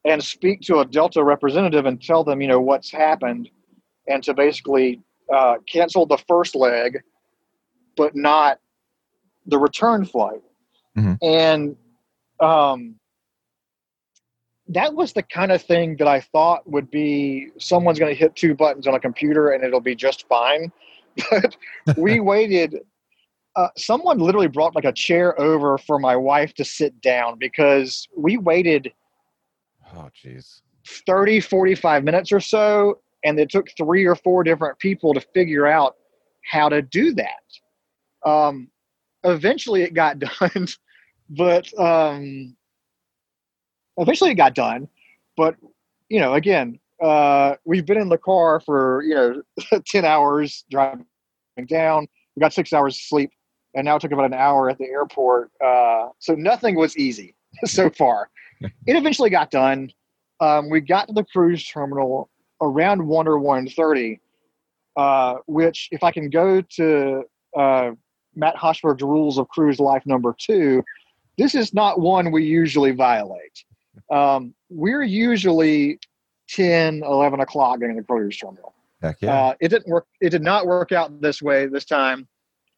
and 0.03 0.23
speak 0.23 0.61
to 0.61 0.79
a 0.79 0.85
Delta 0.85 1.23
representative 1.23 1.85
and 1.85 2.01
tell 2.01 2.23
them, 2.23 2.41
you 2.41 2.47
know, 2.47 2.59
what's 2.59 2.91
happened, 2.91 3.49
and 4.07 4.21
to 4.23 4.33
basically 4.33 5.01
uh, 5.33 5.55
cancel 5.71 6.05
the 6.05 6.17
first 6.27 6.55
leg, 6.55 6.99
but 7.95 8.15
not 8.15 8.59
the 9.47 9.57
return 9.57 10.05
flight. 10.05 10.41
Mm-hmm. 10.97 11.13
And 11.25 11.75
um, 12.39 12.95
that 14.69 14.93
was 14.93 15.13
the 15.13 15.23
kind 15.23 15.51
of 15.51 15.61
thing 15.61 15.95
that 15.97 16.07
I 16.07 16.21
thought 16.21 16.69
would 16.69 16.89
be 16.89 17.49
someone's 17.59 17.99
going 17.99 18.13
to 18.13 18.17
hit 18.19 18.35
two 18.35 18.55
buttons 18.55 18.87
on 18.87 18.95
a 18.95 18.99
computer 18.99 19.51
and 19.51 19.63
it'll 19.63 19.79
be 19.81 19.95
just 19.95 20.27
fine. 20.27 20.71
But 21.31 21.55
we 21.97 22.19
waited. 22.19 22.81
Uh, 23.55 23.69
someone 23.77 24.19
literally 24.19 24.49
brought 24.49 24.75
like 24.75 24.83
a 24.83 24.91
chair 24.91 25.39
over 25.39 25.77
for 25.77 25.97
my 25.97 26.13
wife 26.15 26.53
to 26.55 26.65
sit 26.65 26.99
down 26.99 27.37
because 27.39 28.05
we 28.17 28.35
waited 28.37 28.91
Oh, 29.95 30.09
jeez. 30.13 30.61
30, 31.05 31.39
45 31.39 32.03
minutes 32.03 32.31
or 32.31 32.39
so. 32.39 32.99
And 33.23 33.39
it 33.39 33.49
took 33.49 33.67
three 33.77 34.05
or 34.05 34.15
four 34.15 34.43
different 34.43 34.77
people 34.79 35.13
to 35.13 35.21
figure 35.33 35.65
out 35.65 35.95
how 36.51 36.69
to 36.69 36.81
do 36.81 37.13
that. 37.13 38.29
Um, 38.29 38.69
eventually 39.23 39.83
it 39.83 39.93
got 39.93 40.19
done, 40.39 40.67
but 41.29 41.79
um, 41.79 42.55
eventually 43.97 44.31
it 44.31 44.35
got 44.35 44.55
done. 44.55 44.87
But, 45.37 45.55
you 46.09 46.19
know, 46.19 46.33
again, 46.33 46.79
uh, 47.01 47.55
we've 47.65 47.85
been 47.85 47.97
in 47.97 48.09
the 48.09 48.17
car 48.17 48.59
for, 48.59 49.03
you 49.03 49.15
know, 49.15 49.41
10 49.85 50.05
hours 50.05 50.65
driving 50.69 51.05
down. 51.67 52.07
We 52.35 52.39
got 52.39 52.53
six 52.53 52.73
hours 52.73 52.95
of 52.95 53.01
sleep 53.01 53.31
and 53.75 53.85
now 53.85 53.97
it 53.97 53.99
took 53.99 54.11
about 54.11 54.25
an 54.25 54.33
hour 54.33 54.69
at 54.69 54.77
the 54.77 54.85
airport. 54.85 55.51
Uh, 55.63 56.09
so 56.19 56.33
nothing 56.33 56.75
was 56.75 56.97
easy 56.97 57.35
so 57.65 57.89
far 57.89 58.29
it 58.61 58.95
eventually 58.95 59.29
got 59.29 59.51
done. 59.51 59.91
Um, 60.39 60.69
we 60.69 60.81
got 60.81 61.07
to 61.07 61.13
the 61.13 61.23
cruise 61.25 61.65
terminal 61.65 62.29
around 62.61 63.05
one 63.05 63.27
or 63.27 63.39
one 63.39 63.67
thirty, 63.67 64.19
uh, 64.97 65.35
which 65.47 65.89
if 65.91 66.03
I 66.03 66.11
can 66.11 66.29
go 66.29 66.61
to 66.61 67.23
uh, 67.57 67.91
Matt 68.35 68.55
Hochberg's 68.55 69.01
rules 69.01 69.37
of 69.37 69.47
cruise 69.49 69.79
life 69.79 70.03
number 70.05 70.35
two, 70.37 70.83
this 71.37 71.55
is 71.55 71.73
not 71.73 71.99
one 71.99 72.31
we 72.31 72.43
usually 72.43 72.91
violate. 72.91 73.63
Um, 74.11 74.53
we're 74.69 75.03
usually 75.03 75.99
10, 76.49 77.03
11 77.03 77.39
o'clock 77.39 77.79
getting 77.79 77.95
the 77.95 78.03
cruise 78.03 78.37
terminal. 78.37 78.73
Heck 79.01 79.21
yeah. 79.21 79.33
Uh, 79.33 79.53
it 79.59 79.69
didn't 79.69 79.87
work. 79.87 80.07
It 80.21 80.29
did 80.29 80.41
not 80.41 80.65
work 80.65 80.91
out 80.91 81.21
this 81.21 81.41
way 81.41 81.67
this 81.67 81.85
time 81.85 82.27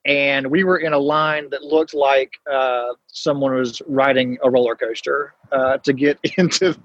and 0.08 0.50
we 0.50 0.64
were 0.64 0.78
in 0.78 0.94
a 0.94 0.98
line 0.98 1.50
that 1.50 1.64
looked 1.64 1.94
like 1.94 2.32
uh, 2.52 2.94
someone 3.08 3.54
was 3.54 3.82
riding 3.88 4.38
a 4.42 4.50
roller 4.50 4.76
coaster 4.76 5.36
uh, 5.52 5.78
to 5.80 5.94
get 5.94 6.18
into. 6.38 6.76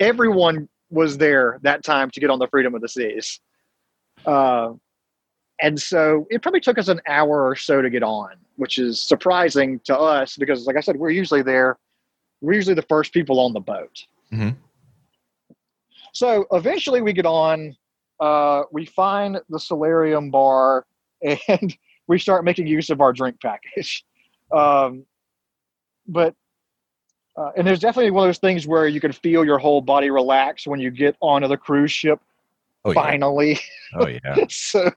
Everyone 0.00 0.68
was 0.88 1.18
there 1.18 1.58
that 1.62 1.84
time 1.84 2.10
to 2.10 2.20
get 2.20 2.30
on 2.30 2.38
the 2.38 2.48
Freedom 2.48 2.74
of 2.74 2.80
the 2.80 2.88
Seas, 2.88 3.38
uh, 4.26 4.72
and 5.62 5.80
so 5.80 6.26
it 6.30 6.42
probably 6.42 6.60
took 6.60 6.78
us 6.78 6.88
an 6.88 7.00
hour 7.06 7.46
or 7.46 7.54
so 7.54 7.82
to 7.82 7.90
get 7.90 8.02
on, 8.02 8.30
which 8.56 8.78
is 8.78 8.98
surprising 9.00 9.78
to 9.84 9.96
us 9.96 10.36
because, 10.36 10.66
like 10.66 10.76
I 10.76 10.80
said, 10.80 10.96
we're 10.96 11.10
usually 11.10 11.42
there. 11.42 11.78
We're 12.40 12.54
usually 12.54 12.74
the 12.74 12.82
first 12.82 13.12
people 13.12 13.38
on 13.40 13.52
the 13.52 13.60
boat. 13.60 14.04
Mm-hmm. 14.32 14.50
So 16.12 16.46
eventually, 16.52 17.02
we 17.02 17.12
get 17.12 17.26
on. 17.26 17.76
Uh, 18.18 18.64
we 18.70 18.84
find 18.84 19.40
the 19.48 19.58
Solarium 19.58 20.30
bar 20.30 20.84
and 21.48 21.76
we 22.06 22.18
start 22.18 22.44
making 22.44 22.66
use 22.66 22.90
of 22.90 23.00
our 23.00 23.12
drink 23.12 23.40
package. 23.40 24.04
Um, 24.52 25.06
but 26.08 26.34
uh, 27.36 27.50
and 27.56 27.64
there's 27.64 27.78
definitely 27.78 28.10
one 28.10 28.24
of 28.24 28.28
those 28.28 28.38
things 28.38 28.66
where 28.66 28.88
you 28.88 29.00
can 29.00 29.12
feel 29.12 29.44
your 29.44 29.58
whole 29.58 29.80
body 29.80 30.10
relax 30.10 30.66
when 30.66 30.80
you 30.80 30.90
get 30.90 31.16
onto 31.20 31.46
the 31.46 31.56
cruise 31.56 31.92
ship. 31.92 32.18
Oh, 32.84 32.92
finally. 32.92 33.60
Yeah. 33.92 33.98
Oh 34.00 34.08
yeah. 34.08 34.46
so, 34.48 34.90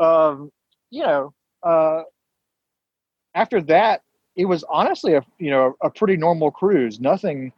um, 0.00 0.52
you 0.90 1.02
know, 1.02 1.34
uh, 1.64 2.02
after 3.34 3.60
that, 3.62 4.02
it 4.36 4.44
was 4.44 4.64
honestly 4.68 5.14
a 5.14 5.24
you 5.38 5.50
know 5.50 5.76
a 5.82 5.90
pretty 5.90 6.16
normal 6.16 6.50
cruise. 6.50 7.00
Nothing, 7.00 7.52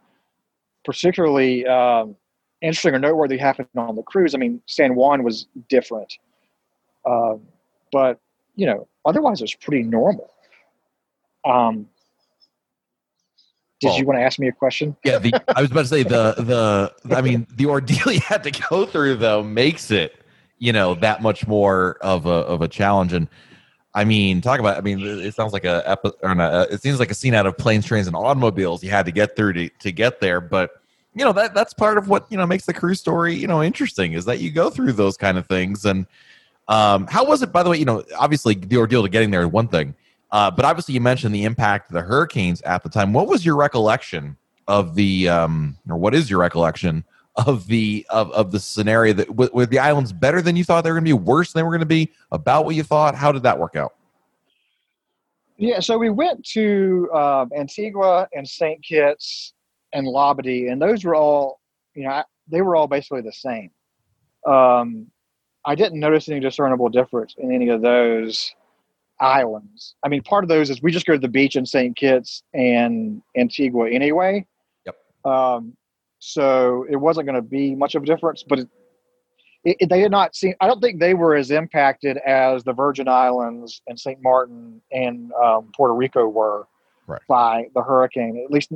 particularly 0.83 1.65
um, 1.65 2.15
interesting 2.61 2.93
or 2.93 2.99
noteworthy 2.99 3.37
happened 3.37 3.67
on 3.75 3.95
the 3.95 4.03
cruise. 4.03 4.33
I 4.35 4.37
mean, 4.37 4.61
San 4.65 4.95
Juan 4.95 5.23
was 5.23 5.47
different, 5.69 6.17
um, 7.05 7.41
but 7.91 8.19
you 8.55 8.65
know, 8.65 8.87
otherwise 9.05 9.41
it 9.41 9.45
was 9.45 9.55
pretty 9.55 9.83
normal. 9.83 10.29
Um, 11.45 11.87
did 13.83 13.89
well, 13.89 13.99
you 13.99 14.05
want 14.05 14.19
to 14.19 14.23
ask 14.23 14.39
me 14.39 14.47
a 14.47 14.51
question? 14.53 14.95
Yeah, 15.03 15.19
the, 15.19 15.33
I 15.55 15.61
was 15.61 15.69
about 15.69 15.81
to 15.81 15.87
say 15.87 16.03
the 16.03 16.35
the 17.03 17.15
I 17.15 17.21
mean 17.21 17.45
the 17.53 17.65
ordeal 17.65 18.11
you 18.13 18.21
had 18.21 18.43
to 18.43 18.51
go 18.51 18.85
through 18.85 19.17
though 19.17 19.43
makes 19.43 19.91
it 19.91 20.15
you 20.57 20.71
know 20.71 20.95
that 20.95 21.21
much 21.21 21.45
more 21.47 21.97
of 22.01 22.25
a 22.25 22.29
of 22.29 22.61
a 22.61 22.67
challenge 22.67 23.11
and 23.11 23.27
I 23.95 24.05
mean, 24.05 24.41
talk 24.41 24.59
about. 24.59 24.77
I 24.77 24.81
mean, 24.81 24.99
it 25.01 25.35
sounds 25.35 25.53
like 25.53 25.65
a, 25.65 25.97
or 26.21 26.31
a. 26.31 26.61
It 26.71 26.81
seems 26.81 26.99
like 26.99 27.11
a 27.11 27.13
scene 27.13 27.35
out 27.35 27.45
of 27.45 27.57
planes, 27.57 27.85
trains, 27.85 28.07
and 28.07 28.15
automobiles. 28.15 28.83
You 28.83 28.89
had 28.89 29.05
to 29.05 29.11
get 29.11 29.35
through 29.35 29.53
to, 29.53 29.69
to 29.69 29.91
get 29.91 30.19
there, 30.19 30.41
but 30.41 30.71
you 31.15 31.23
know 31.23 31.33
that 31.33 31.53
that's 31.53 31.73
part 31.73 31.97
of 31.97 32.07
what 32.07 32.25
you 32.31 32.37
know 32.37 32.47
makes 32.47 32.65
the 32.65 32.73
crew 32.73 32.95
story 32.95 33.35
you 33.35 33.45
know 33.45 33.61
interesting 33.61 34.13
is 34.13 34.25
that 34.25 34.39
you 34.39 34.49
go 34.49 34.71
through 34.71 34.93
those 34.93 35.15
kind 35.15 35.37
of 35.37 35.45
things. 35.47 35.85
And 35.85 36.07
um, 36.67 37.05
how 37.07 37.25
was 37.25 37.43
it? 37.43 37.51
By 37.51 37.61
the 37.61 37.69
way, 37.69 37.77
you 37.77 37.85
know, 37.85 38.03
obviously 38.17 38.55
the 38.55 38.77
ordeal 38.77 39.03
to 39.03 39.09
getting 39.09 39.29
there 39.29 39.41
is 39.41 39.47
one 39.47 39.67
thing, 39.67 39.93
uh, 40.31 40.49
but 40.49 40.65
obviously 40.65 40.95
you 40.95 41.01
mentioned 41.01 41.35
the 41.35 41.43
impact 41.43 41.91
of 41.91 41.93
the 41.93 42.01
hurricanes 42.01 42.61
at 42.63 42.81
the 42.81 42.89
time. 42.89 43.13
What 43.13 43.27
was 43.27 43.45
your 43.45 43.55
recollection 43.55 44.37
of 44.67 44.95
the, 44.95 45.29
um, 45.29 45.77
or 45.89 45.97
what 45.97 46.15
is 46.15 46.29
your 46.29 46.39
recollection 46.39 47.03
of 47.35 47.67
the 47.67 48.05
of, 48.09 48.31
of 48.31 48.51
the 48.51 48.59
scenario 48.59 49.13
that 49.13 49.35
were 49.35 49.65
the 49.65 49.79
islands 49.79 50.13
better 50.13 50.41
than 50.41 50.55
you 50.55 50.63
thought 50.63 50.83
they 50.83 50.91
were 50.91 50.95
going 50.95 51.05
to 51.05 51.09
be 51.09 51.13
worse 51.13 51.51
than 51.51 51.59
they 51.59 51.63
were 51.63 51.71
going 51.71 51.79
to 51.79 51.85
be 51.85 52.11
about 52.31 52.65
what 52.65 52.75
you 52.75 52.83
thought? 52.83 53.15
How 53.15 53.31
did 53.31 53.43
that 53.43 53.57
work 53.57 53.75
out? 53.75 53.95
Yeah 55.57 55.79
so 55.79 55.97
we 55.97 56.09
went 56.09 56.45
to 56.49 57.09
um, 57.13 57.51
antigua 57.55 58.27
and 58.33 58.47
st 58.47 58.83
kitts 58.83 59.53
and 59.93 60.07
labadee 60.07 60.71
and 60.71 60.81
those 60.81 61.03
were 61.03 61.15
all 61.15 61.59
you 61.95 62.03
know 62.03 62.23
they 62.47 62.61
were 62.61 62.75
all 62.75 62.87
basically 62.87 63.21
the 63.21 63.31
same. 63.31 63.71
Um, 64.45 65.07
i 65.65 65.75
didn't 65.75 65.99
notice 65.99 66.27
any 66.27 66.41
discernible 66.41 66.89
difference 66.89 67.35
in 67.37 67.51
any 67.51 67.69
of 67.69 67.81
those 67.81 68.53
islands. 69.19 69.95
I 70.03 70.09
mean 70.09 70.21
part 70.21 70.43
of 70.43 70.49
those 70.49 70.69
is 70.69 70.83
we 70.83 70.91
just 70.91 71.07
go 71.07 71.13
to 71.13 71.19
the 71.19 71.27
beach 71.27 71.55
in 71.55 71.65
st 71.65 71.95
kitts 71.95 72.43
and 72.53 73.23
antigua 73.35 73.89
anyway. 73.89 74.45
Yep. 74.85 74.95
Um, 75.25 75.75
so 76.25 76.85
it 76.89 76.95
wasn't 76.95 77.27
going 77.27 77.35
to 77.35 77.41
be 77.41 77.75
much 77.75 77.95
of 77.95 78.03
a 78.03 78.05
difference. 78.05 78.43
But 78.47 78.59
it, 78.59 78.69
it, 79.65 79.89
they 79.89 79.99
had 79.99 80.11
not 80.11 80.35
seen. 80.35 80.55
I 80.61 80.67
don't 80.67 80.79
think 80.79 81.01
they 81.01 81.13
were 81.13 81.35
as 81.35 81.51
impacted 81.51 82.17
as 82.25 82.63
the 82.63 82.71
Virgin 82.71 83.09
Islands 83.09 83.81
and 83.87 83.99
Saint 83.99 84.19
Martin 84.23 84.81
and 84.93 85.33
um, 85.33 85.69
Puerto 85.75 85.93
Rico 85.93 86.27
were 86.29 86.65
right. 87.07 87.21
by 87.27 87.65
the 87.75 87.83
hurricane. 87.83 88.41
At 88.43 88.51
least 88.51 88.71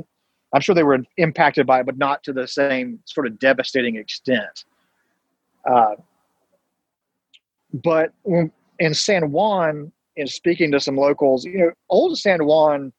I'm 0.52 0.60
sure 0.60 0.74
they 0.74 0.82
were 0.82 0.98
impacted 1.16 1.66
by 1.66 1.80
it, 1.80 1.86
but 1.86 1.96
not 1.96 2.22
to 2.24 2.34
the 2.34 2.46
same 2.46 3.00
sort 3.06 3.26
of 3.26 3.38
devastating 3.38 3.96
extent. 3.96 4.64
Uh, 5.70 5.94
but 7.82 8.12
in 8.78 8.94
San 8.94 9.30
Juan, 9.30 9.90
in 10.16 10.26
speaking 10.26 10.70
to 10.72 10.80
some 10.80 10.96
locals, 10.98 11.46
you 11.46 11.58
know, 11.58 11.70
old 11.88 12.18
San 12.18 12.44
Juan 12.44 12.92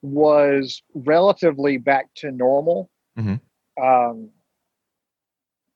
was 0.00 0.82
relatively 0.94 1.76
back 1.76 2.06
to 2.14 2.30
normal 2.30 2.88
mm-hmm. 3.18 3.84
um, 3.84 4.30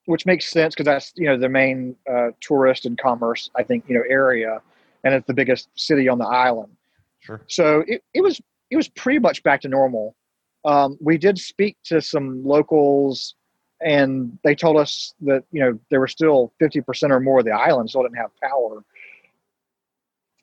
which 0.07 0.25
makes 0.25 0.49
sense 0.49 0.75
because 0.75 0.87
that's 0.87 1.13
you 1.17 1.27
know 1.27 1.37
the 1.37 1.49
main 1.49 1.95
uh, 2.11 2.29
tourist 2.41 2.87
and 2.87 2.99
commerce 2.99 3.51
I 3.57 3.63
think 3.63 3.85
you 3.89 3.95
know 3.95 4.05
area, 4.09 4.61
and 5.05 5.15
it's 5.15 5.27
the 5.27 5.35
biggest 5.35 5.69
city 5.75 6.09
on 6.09 6.19
the 6.19 6.27
island. 6.27 6.73
Sure. 7.21 7.43
So 7.47 7.85
it, 7.87 8.03
it 8.15 8.23
was 8.23 8.41
it 8.71 8.77
was 8.77 8.89
pretty 8.89 9.19
much 9.19 9.43
back 9.43 9.61
to 9.63 9.69
normal. 9.69 10.15
Um, 10.65 10.99
we 11.01 11.19
did 11.19 11.39
speak 11.39 11.77
to 11.85 12.01
some 12.01 12.45
locals, 12.45 13.35
and 13.81 14.39
they 14.45 14.55
told 14.55 14.77
us 14.77 15.15
that 15.23 15.45
you 15.53 15.61
know 15.61 15.79
there 15.91 16.01
were 16.01 16.09
still 16.09 16.53
fifty 16.59 16.81
percent 16.81 17.13
or 17.13 17.21
more 17.21 17.41
of 17.41 17.45
the 17.45 17.53
island 17.53 17.91
still 17.91 18.03
didn't 18.03 18.17
have 18.17 18.31
power. 18.43 18.83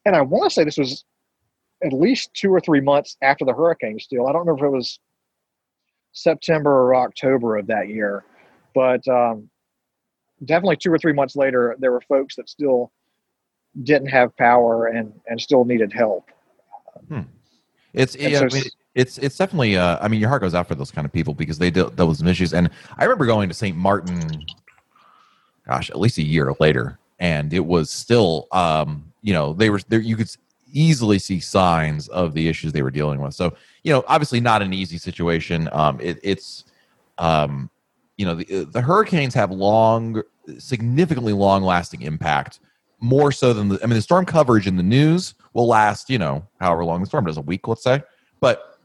And 0.06 0.16
I 0.16 0.22
want 0.22 0.50
to 0.50 0.54
say 0.54 0.64
this 0.64 0.78
was 0.78 1.04
at 1.84 1.92
least 1.92 2.34
two 2.34 2.54
or 2.54 2.60
three 2.60 2.82
months 2.82 3.18
after 3.22 3.44
the 3.46 3.54
hurricane. 3.54 4.00
Still, 4.00 4.28
I 4.28 4.32
don't 4.32 4.46
know 4.46 4.56
if 4.56 4.64
it 4.64 4.70
was 4.70 5.00
September 6.16 6.72
or 6.72 6.96
October 6.96 7.58
of 7.58 7.68
that 7.68 7.90
year. 7.90 8.24
But 8.74 9.08
um, 9.08 9.50
definitely 10.44 10.78
two 10.78 10.92
or 10.92 10.98
three 10.98 11.14
months 11.14 11.36
later, 11.36 11.76
there 11.80 11.92
were 11.92 12.02
folks 12.02 12.36
that 12.38 12.50
still 12.50 12.92
didn't 13.84 14.08
have 14.08 14.36
power 14.38 14.88
and, 14.88 15.14
and 15.28 15.40
still 15.40 15.66
needed 15.66 15.94
help. 15.94 16.30
Hmm. 17.08 17.22
It's 17.94 18.16
yeah, 18.16 18.40
so, 18.40 18.46
I 18.46 18.50
mean, 18.50 18.64
it's 18.94 19.18
it's 19.20 19.38
definitely. 19.38 19.78
Uh, 19.78 19.98
I 20.02 20.10
mean, 20.10 20.20
your 20.20 20.28
heart 20.28 20.42
goes 20.42 20.54
out 20.54 20.68
for 20.68 20.76
those 20.76 20.92
kind 20.92 21.06
of 21.06 21.14
people 21.14 21.34
because 21.34 21.58
they 21.58 21.72
dealt 21.72 21.98
with 21.98 22.18
some 22.18 22.28
issues. 22.28 22.54
And 22.54 22.70
I 22.98 23.04
remember 23.04 23.26
going 23.26 23.48
to 23.48 23.56
St. 23.56 23.76
Martin, 23.76 24.44
gosh, 25.66 25.90
at 25.90 26.00
least 26.00 26.18
a 26.18 26.24
year 26.24 26.54
later, 26.60 27.00
and 27.20 27.54
it 27.54 27.66
was 27.66 27.90
still, 27.90 28.48
um, 28.52 29.14
you 29.22 29.32
know, 29.32 29.54
they 29.54 29.70
were 29.70 29.80
there. 29.88 30.00
You 30.00 30.18
could 30.18 30.30
easily 30.76 31.18
see 31.18 31.40
signs 31.40 32.08
of 32.10 32.34
the 32.34 32.48
issues 32.48 32.74
they 32.74 32.84
were 32.84 32.92
dealing 32.92 33.20
with. 33.22 33.34
So, 33.34 33.56
you 33.84 33.92
know, 33.94 34.04
obviously 34.08 34.40
not 34.40 34.62
an 34.62 34.74
easy 34.74 34.98
situation. 34.98 35.70
Um, 35.72 36.00
it, 36.02 36.20
it's, 36.22 36.66
um, 37.18 37.70
you 38.18 38.26
know, 38.26 38.36
the, 38.36 38.66
the 38.66 38.82
hurricanes 38.82 39.34
have 39.34 39.52
long, 39.52 40.22
significantly 40.58 41.34
long 41.34 41.64
lasting 41.64 42.02
impact, 42.04 42.60
more 43.00 43.32
so 43.32 43.54
than 43.54 43.70
the, 43.70 43.80
I 43.82 43.88
mean, 43.88 43.96
the 43.96 44.02
storm 44.02 44.26
coverage 44.26 44.68
in 44.68 44.78
the 44.78 44.84
news 44.84 45.34
will 45.54 45.68
last, 45.68 46.10
you 46.10 46.18
know, 46.18 46.46
however 46.60 46.86
long 46.86 47.02
the 47.02 47.08
storm 47.08 47.26
does, 47.26 47.38
a 47.38 47.42
week, 47.42 47.68
let's 47.68 47.84
say. 47.84 48.04
But 48.40 48.80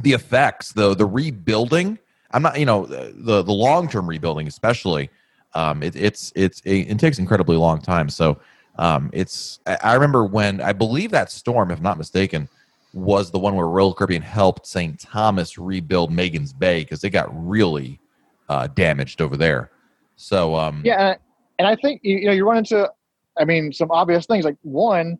the 0.00 0.12
effects, 0.12 0.72
the 0.72 0.94
the 0.94 1.06
rebuilding, 1.06 1.98
I'm 2.32 2.42
not, 2.42 2.58
you 2.58 2.66
know, 2.66 2.86
the 2.86 3.42
the 3.42 3.52
long 3.52 3.88
term 3.88 4.08
rebuilding, 4.08 4.46
especially, 4.46 5.10
um, 5.54 5.82
it, 5.82 5.96
it's 5.96 6.32
it's 6.34 6.62
it 6.64 6.98
takes 6.98 7.18
incredibly 7.18 7.56
long 7.56 7.80
time. 7.80 8.08
So 8.08 8.38
um, 8.76 9.10
it's 9.12 9.60
I 9.66 9.94
remember 9.94 10.24
when 10.24 10.60
I 10.60 10.72
believe 10.72 11.10
that 11.10 11.30
storm, 11.30 11.70
if 11.70 11.80
not 11.80 11.98
mistaken, 11.98 12.48
was 12.92 13.30
the 13.30 13.38
one 13.38 13.54
where 13.54 13.66
Royal 13.66 13.94
Caribbean 13.94 14.22
helped 14.22 14.66
St. 14.66 14.98
Thomas 14.98 15.58
rebuild 15.58 16.10
Magens 16.12 16.56
Bay 16.56 16.80
because 16.80 17.00
they 17.00 17.10
got 17.10 17.28
really 17.32 18.00
uh, 18.48 18.66
damaged 18.68 19.20
over 19.20 19.36
there. 19.36 19.70
So 20.16 20.54
um, 20.56 20.82
yeah, 20.84 21.14
and 21.58 21.68
I 21.68 21.76
think 21.76 22.00
you 22.02 22.26
know 22.26 22.32
you 22.32 22.46
run 22.46 22.58
into, 22.58 22.90
I 23.38 23.44
mean, 23.44 23.72
some 23.72 23.90
obvious 23.90 24.26
things 24.26 24.44
like 24.44 24.56
one, 24.62 25.18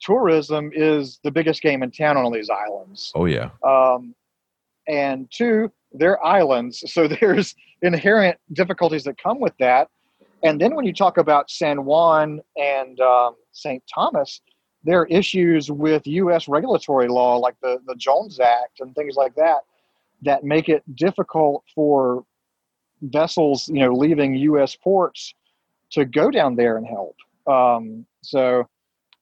tourism 0.00 0.70
is 0.74 1.20
the 1.24 1.30
biggest 1.30 1.62
game 1.62 1.82
in 1.82 1.90
town 1.90 2.16
on 2.16 2.24
all 2.24 2.30
these 2.32 2.50
islands. 2.50 3.12
Oh 3.14 3.26
yeah. 3.26 3.50
Um, 3.62 4.14
and 4.86 5.28
two, 5.30 5.72
they're 5.92 6.22
islands, 6.24 6.82
so 6.92 7.08
there's 7.20 7.54
inherent 7.82 8.38
difficulties 8.52 9.04
that 9.04 9.18
come 9.18 9.40
with 9.40 9.54
that. 9.60 9.88
And 10.44 10.60
then 10.60 10.74
when 10.74 10.84
you 10.84 10.92
talk 10.92 11.16
about 11.16 11.50
San 11.50 11.84
Juan 11.86 12.40
and 12.56 13.00
um, 13.00 13.34
St. 13.52 13.82
Thomas, 13.92 14.42
there 14.84 15.00
are 15.00 15.06
issues 15.06 15.70
with 15.70 16.06
U.S. 16.06 16.46
regulatory 16.48 17.08
law, 17.08 17.38
like 17.38 17.56
the, 17.62 17.78
the 17.86 17.94
Jones 17.96 18.38
Act 18.38 18.80
and 18.80 18.94
things 18.94 19.16
like 19.16 19.34
that, 19.36 19.60
that 20.22 20.44
make 20.44 20.68
it 20.68 20.82
difficult 20.94 21.64
for 21.74 22.24
vessels, 23.00 23.68
you 23.68 23.80
know, 23.80 23.94
leaving 23.94 24.34
U.S. 24.34 24.76
ports 24.76 25.34
to 25.90 26.04
go 26.04 26.30
down 26.30 26.56
there 26.56 26.76
and 26.76 26.86
help. 26.86 27.16
Um, 27.46 28.04
so, 28.22 28.68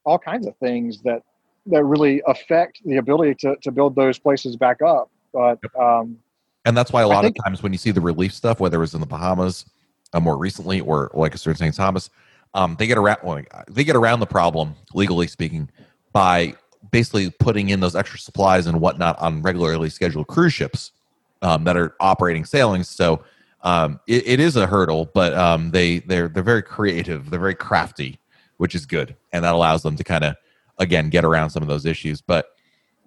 all 0.05 0.19
kinds 0.19 0.49
of 0.49 0.57
things 0.57 1.01
that 1.03 1.23
that 1.67 1.85
really 1.85 2.21
affect 2.27 2.81
the 2.85 2.97
ability 2.97 3.37
to, 3.37 3.55
to 3.63 3.71
build 3.71 3.95
those 3.95 4.19
places 4.19 4.57
back 4.57 4.83
up. 4.83 5.09
But 5.33 5.61
um, 5.81 6.19
and 6.65 6.77
that's 6.77 6.93
why 6.93 7.03
a 7.03 7.09
lot 7.09 7.23
think, 7.23 7.37
of 7.39 7.45
times 7.45 7.63
when 7.63 7.71
you 7.71 7.79
see 7.79 7.93
the 7.93 8.01
relief 8.01 8.33
stuff, 8.33 8.59
whether 8.59 8.79
it 8.79 8.81
was 8.81 8.95
in 8.95 9.01
the 9.01 9.07
Bahamas 9.07 9.65
uh, 10.13 10.21
more 10.21 10.37
recently, 10.37 10.81
or 10.81 11.11
like 11.15 11.35
a 11.35 11.39
certain 11.39 11.59
St. 11.59 11.75
Thomas, 11.75 12.11
um, 12.55 12.77
they 12.79 12.87
get 12.87 12.99
around 12.99 13.19
well, 13.23 13.43
they 13.69 13.85
get 13.85 13.97
around 13.97 14.21
the 14.21 14.27
problem 14.27 14.75
legally 14.95 15.27
speaking 15.27 15.69
by 16.13 16.55
basically 16.91 17.31
putting 17.31 17.71
in 17.71 17.81
those 17.81 17.97
extra 17.97 18.19
supplies 18.19 18.67
and 18.67 18.81
whatnot 18.81 19.19
on 19.19 19.43
regularly 19.43 19.89
scheduled 19.89 20.27
cruise 20.27 20.53
ships 20.53 20.93
um, 21.41 21.65
that 21.65 21.77
are 21.77 21.95
operating 22.01 22.45
sailings. 22.45 22.89
So 22.89 23.25
um, 23.63 24.01
it, 24.07 24.27
it 24.27 24.41
is 24.41 24.57
a 24.57 24.67
hurdle, 24.67 25.11
but 25.15 25.35
um, 25.35 25.71
they 25.71 26.01
they're 26.01 26.29
they're 26.29 26.43
very 26.43 26.63
creative, 26.63 27.31
they're 27.31 27.41
very 27.41 27.55
crafty, 27.55 28.19
which 28.57 28.75
is 28.75 28.87
good, 28.87 29.17
and 29.33 29.45
that 29.45 29.55
allows 29.55 29.83
them 29.83 29.97
to 29.97 30.05
kind 30.05 30.25
of 30.25 30.37
again 30.79 31.11
get 31.11 31.25
around 31.25 31.51
some 31.51 31.63
of 31.63 31.69
those 31.69 31.87
issues. 31.87 32.21
But 32.21 32.47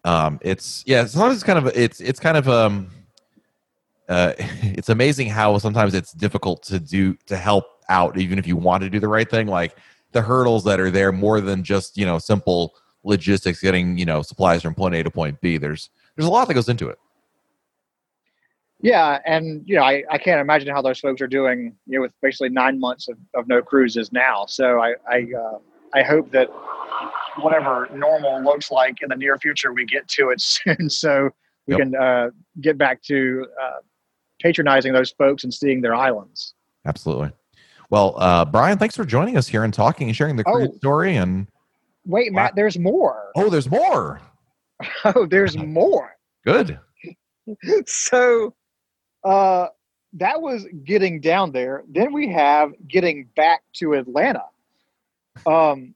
um, 0.06 0.40
it's 0.42 0.84
yeah, 0.88 1.06
sometimes 1.06 1.36
it's 1.36 1.44
kind 1.44 1.60
of 1.60 1.68
it's 1.76 2.00
it's 2.00 2.20
kind 2.20 2.38
of 2.38 2.48
um 2.48 2.90
uh, 4.10 4.34
it's 4.38 4.90
amazing 4.90 5.30
how 5.30 5.58
sometimes 5.58 5.94
it's 5.94 6.12
difficult 6.14 6.64
to 6.64 6.80
do 6.80 7.16
to 7.26 7.38
help 7.38 7.66
out 7.90 8.18
even 8.18 8.40
if 8.40 8.48
you 8.48 8.56
want 8.56 8.84
to 8.84 8.90
do 8.90 9.00
the 9.00 9.08
right 9.08 9.30
thing 9.30 9.48
like 9.48 9.76
the 10.12 10.22
hurdles 10.22 10.64
that 10.64 10.80
are 10.80 10.90
there 10.90 11.12
more 11.12 11.42
than 11.42 11.64
just 11.64 11.98
you 11.98 12.06
know 12.06 12.18
simple 12.18 12.74
logistics 13.04 13.62
getting 13.62 13.98
you 13.98 14.06
know 14.06 14.22
supplies 14.22 14.62
from 14.62 14.74
point 14.74 14.96
a 14.96 15.04
to 15.04 15.12
point 15.12 15.40
b. 15.42 15.58
There's 15.58 15.90
there's 16.16 16.28
a 16.28 16.32
lot 16.32 16.48
that 16.48 16.54
goes 16.54 16.70
into 16.70 16.88
it. 16.88 16.98
Yeah 18.82 19.20
and 19.26 19.64
you 19.66 19.76
know 19.76 19.84
i, 19.84 20.04
I 20.10 20.18
can't 20.18 20.42
imagine 20.42 20.70
how 20.70 20.82
those 20.82 21.00
folks 21.00 21.22
are 21.22 21.28
doing 21.28 21.76
you 21.86 21.98
know 21.98 22.02
with 22.02 22.12
basically 22.22 22.50
nine 22.50 22.80
months 22.80 23.08
of, 23.08 23.18
of 23.34 23.48
no 23.48 23.62
cruises 23.62 24.12
now. 24.12 24.46
So 24.48 24.80
i 24.80 24.96
i 25.10 25.28
uh, 25.38 25.58
i 25.94 26.02
hope 26.02 26.32
that 26.32 26.48
whatever 27.40 27.90
normal 27.94 28.42
looks 28.44 28.72
like 28.72 29.02
in 29.02 29.10
the 29.10 29.16
near 29.16 29.38
future 29.38 29.74
we 29.74 29.86
get 29.86 30.08
to 30.08 30.30
it 30.30 30.40
soon 30.42 30.90
so 30.90 31.30
we 31.68 31.74
yep. 31.74 31.80
can 31.80 31.96
uh, 31.96 32.30
get 32.62 32.78
back 32.78 33.02
to 33.04 33.46
uh, 33.62 33.80
patronizing 34.42 34.94
those 34.94 35.12
folks 35.12 35.44
and 35.44 35.54
seeing 35.54 35.82
their 35.82 35.96
islands. 35.96 36.54
Absolutely. 36.86 37.32
Well, 37.90 38.16
uh, 38.18 38.46
Brian, 38.46 38.78
thanks 38.78 38.96
for 38.96 39.06
joining 39.06 39.38
us 39.38 39.48
here 39.48 39.64
and 39.64 39.74
talking 39.74 40.08
and 40.08 40.16
sharing 40.16 40.36
the 40.36 40.44
cruise 40.44 40.70
Oh. 40.74 40.78
story. 40.78 41.16
And 41.18 41.48
Wait, 42.06 42.32
Wow. 42.34 42.44
Matt, 42.44 42.56
there's 42.56 42.78
more. 42.78 43.32
oh, 43.36 43.50
there's 43.50 43.70
more. 43.70 44.22
Oh, 45.06 45.26
there's 45.26 45.58
more. 45.58 46.16
Good. 46.46 46.78
so 47.86 48.54
uh, 49.24 49.68
that 50.14 50.42
was 50.42 50.66
getting 50.84 51.22
down 51.22 51.52
there. 51.54 51.84
Then 51.88 52.12
we 52.12 52.28
have 52.34 52.74
getting 52.88 53.30
back 53.36 53.62
to 53.76 53.94
Atlanta. 53.94 54.44
Um, 55.46 55.96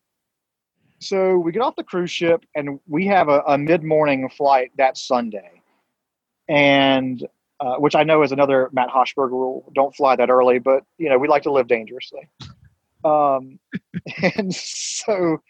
so 0.99 1.38
we 1.38 1.52
get 1.52 1.62
off 1.62 1.75
the 1.75 1.84
cruise 1.84 2.12
ship 2.12 2.45
and 2.56 2.80
we 2.88 3.06
have 3.08 3.28
a, 3.30 3.41
a 3.47 3.58
mid 3.58 3.84
morning 3.84 4.30
flight 4.30 4.71
that 4.78 4.97
Sunday. 4.97 5.62
And 6.47 7.28
uh, 7.60 7.76
which 7.76 7.95
I 7.95 8.04
know 8.04 8.24
is 8.24 8.32
another 8.32 8.69
Matt 8.72 8.89
Hochberg 8.89 9.32
rule. 9.32 9.72
Don't 9.76 9.95
fly 9.95 10.15
that 10.15 10.30
early, 10.30 10.60
but 10.60 10.84
you 10.98 11.10
know, 11.10 11.17
we 11.17 11.28
like 11.28 11.43
to 11.43 11.52
live 11.52 11.67
dangerously. 11.67 12.30
Um, 13.04 13.60
and 14.38 14.54
so 14.54 15.41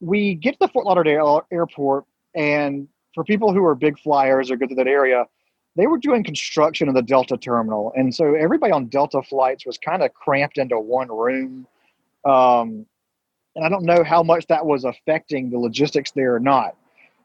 we 0.00 0.34
get 0.34 0.52
to 0.52 0.58
the 0.60 0.68
Fort 0.68 0.86
Lauderdale 0.86 1.46
airport 1.50 2.04
and 2.34 2.88
for 3.14 3.24
people 3.24 3.52
who 3.52 3.64
are 3.64 3.74
big 3.74 3.98
flyers 3.98 4.50
or 4.50 4.56
go 4.56 4.66
to 4.66 4.74
that 4.76 4.86
area, 4.86 5.24
they 5.76 5.86
were 5.86 5.98
doing 5.98 6.22
construction 6.22 6.88
in 6.88 6.94
the 6.94 7.02
Delta 7.02 7.36
terminal, 7.36 7.92
and 7.96 8.14
so 8.14 8.34
everybody 8.34 8.72
on 8.72 8.86
Delta 8.86 9.22
flights 9.22 9.66
was 9.66 9.78
kind 9.78 10.02
of 10.02 10.12
cramped 10.14 10.58
into 10.58 10.78
one 10.78 11.08
room. 11.08 11.66
Um, 12.24 12.86
and 13.56 13.64
I 13.64 13.68
don't 13.68 13.84
know 13.84 14.04
how 14.04 14.22
much 14.22 14.46
that 14.46 14.64
was 14.64 14.84
affecting 14.84 15.50
the 15.50 15.58
logistics 15.58 16.12
there 16.12 16.34
or 16.34 16.40
not, 16.40 16.76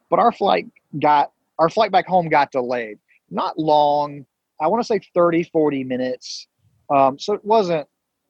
but 0.09 0.19
our 0.19 0.31
flight 0.31 0.67
got 0.99 1.31
our 1.59 1.69
flight 1.69 1.91
back 1.91 2.07
home 2.07 2.27
got 2.27 2.51
delayed. 2.51 2.97
Not 3.33 3.57
long. 3.57 4.25
I 4.61 4.67
want 4.67 4.81
to 4.81 4.87
say 4.87 5.01
30, 5.13 5.43
40 5.43 5.83
minutes. 5.83 6.47
Um, 6.93 7.17
so 7.17 7.33
it 7.33 7.43
wasn't 7.43 7.87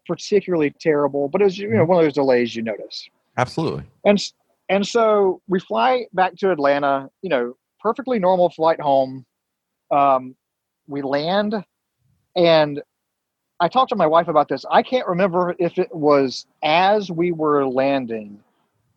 particularly 0.07 0.73
terrible, 0.79 1.27
but 1.27 1.41
it 1.41 1.45
was 1.45 1.57
you 1.57 1.69
know 1.69 1.85
one 1.85 1.99
of 1.99 2.05
those 2.05 2.13
delays 2.13 2.55
you 2.55 2.61
notice. 2.61 3.07
Absolutely. 3.37 3.83
And 4.05 4.21
and 4.69 4.87
so 4.87 5.41
we 5.47 5.59
fly 5.59 6.05
back 6.13 6.35
to 6.37 6.51
Atlanta. 6.51 7.09
You 7.21 7.29
know, 7.29 7.57
perfectly 7.79 8.19
normal 8.19 8.49
flight 8.49 8.79
home. 8.79 9.25
Um, 9.91 10.35
we 10.87 11.01
land, 11.01 11.63
and 12.35 12.81
I 13.59 13.67
talked 13.67 13.89
to 13.89 13.95
my 13.95 14.07
wife 14.07 14.27
about 14.27 14.49
this. 14.49 14.65
I 14.71 14.83
can't 14.83 15.07
remember 15.07 15.55
if 15.59 15.77
it 15.77 15.93
was 15.93 16.45
as 16.63 17.11
we 17.11 17.31
were 17.31 17.65
landing 17.67 18.39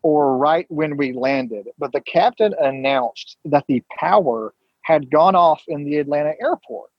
or 0.01 0.37
right 0.37 0.65
when 0.69 0.95
we 0.97 1.11
landed, 1.11 1.67
but 1.77 1.91
the 1.91 2.01
captain 2.01 2.53
announced 2.61 3.37
that 3.45 3.65
the 3.67 3.83
power 3.99 4.53
had 4.87 5.11
gone 5.11 5.35
off 5.35 5.61
in 5.67 5.83
the 5.83 5.97
Atlanta 5.97 6.33
airport. 6.41 6.89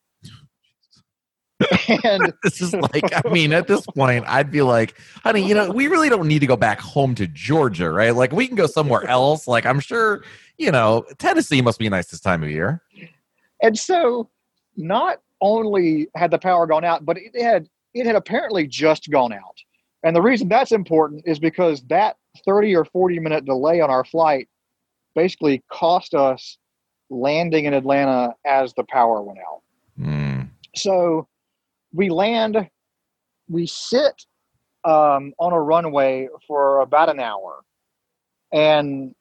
and 2.05 2.35
This 2.45 2.61
is 2.61 2.75
like, 2.75 3.11
I 3.15 3.29
mean, 3.31 3.55
at 3.55 3.67
this 3.67 3.87
point, 3.87 4.27
I'd 4.29 4.51
be 4.51 4.61
like, 4.61 4.99
honey, 5.25 5.49
you 5.49 5.55
know, 5.55 5.71
we 5.71 5.89
really 5.89 6.11
don't 6.11 6.29
need 6.29 6.41
to 6.41 6.47
go 6.47 6.57
back 6.57 6.81
home 6.81 7.15
to 7.15 7.27
Georgia, 7.27 7.91
right? 7.91 8.15
Like, 8.15 8.33
we 8.33 8.47
can 8.47 8.57
go 8.57 8.67
somewhere 8.67 9.05
else. 9.09 9.49
Like, 9.49 9.65
I'm 9.65 9.81
sure, 9.81 10.23
you 10.59 10.71
know, 10.71 11.07
Tennessee 11.19 11.63
must 11.63 11.79
be 11.79 11.89
nice 11.89 12.09
this 12.09 12.21
time 12.21 12.43
of 12.43 12.51
year. 12.51 12.83
And 13.63 13.77
so, 13.77 14.29
not 14.77 15.19
only 15.41 16.09
had 16.15 16.31
the 16.31 16.39
power 16.39 16.67
gone 16.67 16.85
out, 16.85 17.07
but 17.07 17.17
it 17.17 17.43
had 17.43 17.69
it 17.95 18.05
had 18.05 18.17
apparently 18.17 18.67
just 18.67 19.11
gone 19.11 19.33
out. 19.33 19.57
And 20.05 20.15
the 20.15 20.23
reason 20.23 20.49
that's 20.49 20.73
important 20.73 21.23
is 21.27 21.39
because 21.39 21.83
that 21.89 22.17
30 22.45 22.77
or 22.77 22.85
40 22.85 23.19
minute 23.19 23.47
delay 23.47 23.81
on 23.81 23.91
our 23.91 24.05
flight 24.05 24.47
basically 25.15 25.65
cost 25.73 26.15
us 26.15 26.59
landing 27.11 27.65
in 27.65 27.75
Atlanta 27.75 28.35
as 28.47 28.75
the 28.75 28.85
power 28.85 29.23
went 29.23 29.39
out. 29.39 29.63
Mm. 29.99 30.49
So 30.77 31.27
we 31.93 32.11
land, 32.11 32.69
we 33.49 33.67
sit 33.67 34.25
um, 34.85 35.33
on 35.39 35.53
a 35.53 35.61
runway 35.61 36.29
for 36.47 36.81
about 36.81 37.09
an 37.09 37.21
hour. 37.21 37.61
And, 38.53 39.15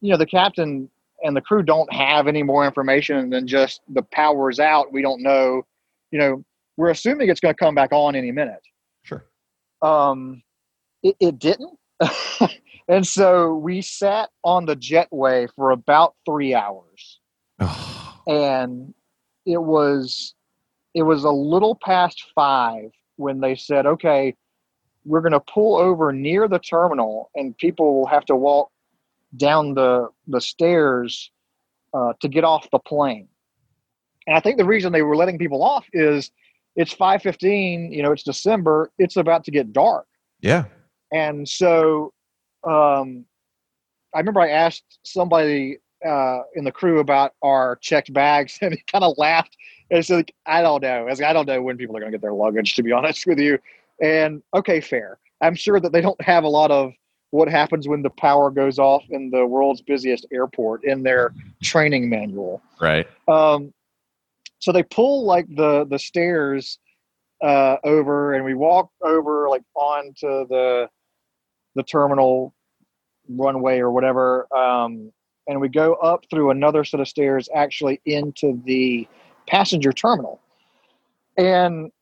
you 0.00 0.10
know, 0.10 0.16
the 0.16 0.26
captain 0.26 0.90
and 1.22 1.36
the 1.36 1.40
crew 1.40 1.62
don't 1.62 1.92
have 1.92 2.26
any 2.28 2.42
more 2.42 2.66
information 2.66 3.30
than 3.30 3.46
just 3.46 3.80
the 3.88 4.02
power's 4.02 4.60
out. 4.60 4.92
We 4.92 5.02
don't 5.02 5.22
know, 5.22 5.62
you 6.10 6.18
know, 6.18 6.44
we're 6.76 6.90
assuming 6.90 7.30
it's 7.30 7.40
going 7.40 7.54
to 7.54 7.58
come 7.58 7.74
back 7.74 7.92
on 7.92 8.14
any 8.14 8.32
minute. 8.32 8.60
Sure. 9.02 9.24
Um, 9.80 10.42
it, 11.02 11.16
it 11.20 11.38
didn't. 11.38 11.78
and 12.88 13.06
so 13.06 13.54
we 13.54 13.82
sat 13.82 14.30
on 14.44 14.66
the 14.66 14.76
jetway 14.76 15.48
for 15.56 15.70
about 15.70 16.14
three 16.24 16.54
hours. 16.54 17.20
And 18.28 18.92
it 19.46 19.62
was 19.62 20.34
it 20.92 21.02
was 21.02 21.22
a 21.22 21.30
little 21.30 21.78
past 21.80 22.24
five 22.34 22.90
when 23.14 23.40
they 23.40 23.54
said 23.54 23.86
okay 23.86 24.34
we're 25.04 25.20
going 25.20 25.30
to 25.30 25.38
pull 25.40 25.76
over 25.76 26.12
near 26.12 26.48
the 26.48 26.58
terminal 26.58 27.30
and 27.36 27.56
people 27.56 27.94
will 27.94 28.06
have 28.06 28.24
to 28.24 28.34
walk 28.34 28.72
down 29.36 29.74
the 29.74 30.08
the 30.26 30.40
stairs 30.40 31.30
uh, 31.94 32.14
to 32.20 32.28
get 32.28 32.42
off 32.42 32.68
the 32.72 32.80
plane. 32.80 33.28
And 34.26 34.36
i 34.36 34.40
think 34.40 34.58
the 34.58 34.64
reason 34.64 34.92
they 34.92 35.02
were 35.02 35.16
letting 35.16 35.38
people 35.38 35.62
off 35.62 35.86
is 35.92 36.32
it's 36.74 36.92
5.15 36.92 37.94
you 37.94 38.02
know 38.02 38.10
it's 38.10 38.24
december 38.24 38.90
it's 38.98 39.16
about 39.16 39.44
to 39.44 39.52
get 39.52 39.72
dark. 39.72 40.06
Yeah. 40.40 40.64
and 41.12 41.48
so 41.48 42.12
um, 42.66 43.24
I 44.14 44.18
remember 44.18 44.40
I 44.40 44.50
asked 44.50 44.98
somebody 45.04 45.78
uh, 46.04 46.40
in 46.54 46.64
the 46.64 46.72
crew 46.72 47.00
about 47.00 47.32
our 47.42 47.76
checked 47.76 48.12
bags, 48.12 48.58
and 48.62 48.74
he 48.74 48.82
kind 48.90 49.04
of 49.04 49.16
laughed 49.18 49.56
and 49.90 50.04
said, 50.04 50.16
like, 50.16 50.34
"I 50.46 50.62
don't 50.62 50.82
know. 50.82 51.06
I, 51.06 51.10
like, 51.10 51.22
I 51.22 51.32
don't 51.32 51.46
know 51.46 51.62
when 51.62 51.76
people 51.76 51.96
are 51.96 52.00
going 52.00 52.12
to 52.12 52.18
get 52.18 52.22
their 52.22 52.32
luggage, 52.32 52.74
to 52.76 52.82
be 52.82 52.92
honest 52.92 53.26
with 53.26 53.38
you." 53.38 53.58
And 54.02 54.42
okay, 54.54 54.80
fair. 54.80 55.18
I'm 55.40 55.54
sure 55.54 55.80
that 55.80 55.92
they 55.92 56.00
don't 56.00 56.20
have 56.20 56.44
a 56.44 56.48
lot 56.48 56.70
of 56.70 56.92
what 57.30 57.48
happens 57.48 57.86
when 57.86 58.02
the 58.02 58.10
power 58.10 58.50
goes 58.50 58.78
off 58.78 59.04
in 59.10 59.30
the 59.30 59.44
world's 59.46 59.82
busiest 59.82 60.26
airport 60.32 60.84
in 60.84 61.02
their 61.02 61.34
training 61.62 62.08
manual. 62.08 62.62
Right. 62.80 63.06
Um, 63.28 63.74
so 64.58 64.72
they 64.72 64.82
pull 64.82 65.24
like 65.24 65.46
the 65.54 65.84
the 65.84 65.98
stairs 65.98 66.78
uh, 67.42 67.76
over, 67.84 68.34
and 68.34 68.44
we 68.44 68.54
walk 68.54 68.90
over 69.02 69.48
like 69.48 69.62
onto 69.74 70.46
the 70.48 70.88
the 71.76 71.84
terminal 71.84 72.52
runway 73.28 73.78
or 73.78 73.92
whatever, 73.92 74.48
um, 74.56 75.12
and 75.46 75.60
we 75.60 75.68
go 75.68 75.94
up 75.94 76.24
through 76.28 76.50
another 76.50 76.82
set 76.82 76.98
of 76.98 77.06
stairs 77.06 77.48
actually 77.54 78.00
into 78.04 78.60
the 78.64 79.06
passenger 79.46 79.92
terminal. 79.92 80.40
And 81.38 81.92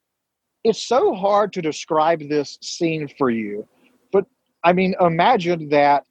it's 0.63 0.83
so 0.83 1.15
hard 1.15 1.53
to 1.55 1.61
describe 1.61 2.21
this 2.29 2.57
scene 2.63 3.09
for 3.19 3.29
you, 3.29 3.69
but 4.13 4.25
I 4.63 4.73
mean, 4.73 4.95
imagine 5.01 5.69
that 5.69 6.05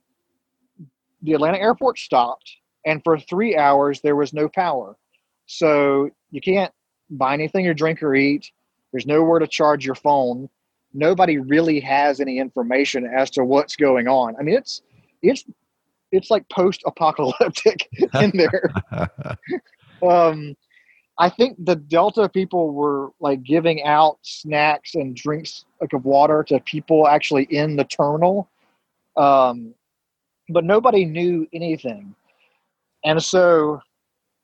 the 1.24 1.34
Atlanta 1.34 1.58
airport 1.58 1.98
stopped, 1.98 2.52
and 2.86 3.02
for 3.04 3.18
three 3.18 3.58
hours 3.58 4.02
there 4.02 4.16
was 4.16 4.34
no 4.34 4.48
power. 4.50 4.96
So 5.46 6.10
you 6.32 6.42
can't 6.42 6.72
buy 7.10 7.34
anything 7.34 7.68
or 7.68 7.74
drink 7.74 8.04
or 8.04 8.14
eat. 8.14 8.52
There's 8.92 9.08
nowhere 9.08 9.40
to 9.40 9.48
charge 9.48 9.86
your 9.86 9.96
phone. 9.96 10.50
Nobody 10.94 11.38
really 11.40 11.80
has 11.80 12.20
any 12.20 12.40
information 12.40 13.06
as 13.06 13.30
to 13.32 13.44
what's 13.44 13.76
going 13.76 14.08
on. 14.08 14.36
I 14.40 14.44
mean, 14.44 14.56
it's 14.56 14.82
it's 15.22 15.44
it's 16.12 16.30
like 16.30 16.48
post-apocalyptic 16.50 17.90
in 18.22 18.32
there. 18.36 18.72
um, 20.08 20.56
I 21.18 21.30
think 21.30 21.58
the 21.64 21.76
Delta 21.76 22.30
people 22.30 22.72
were 22.74 23.10
like 23.20 23.44
giving 23.44 23.84
out 23.84 24.18
snacks 24.22 24.96
and 24.96 25.16
drinks 25.16 25.66
like 25.82 25.94
of 25.94 26.06
water 26.06 26.44
to 26.48 26.60
people 26.62 27.08
actually 27.08 27.44
in 27.46 27.76
the 27.76 27.84
terminal, 27.84 28.50
um, 29.18 29.74
but 30.50 30.64
nobody 30.64 31.06
knew 31.06 31.48
anything. 31.54 32.16
And 33.06 33.22
so 33.22 33.82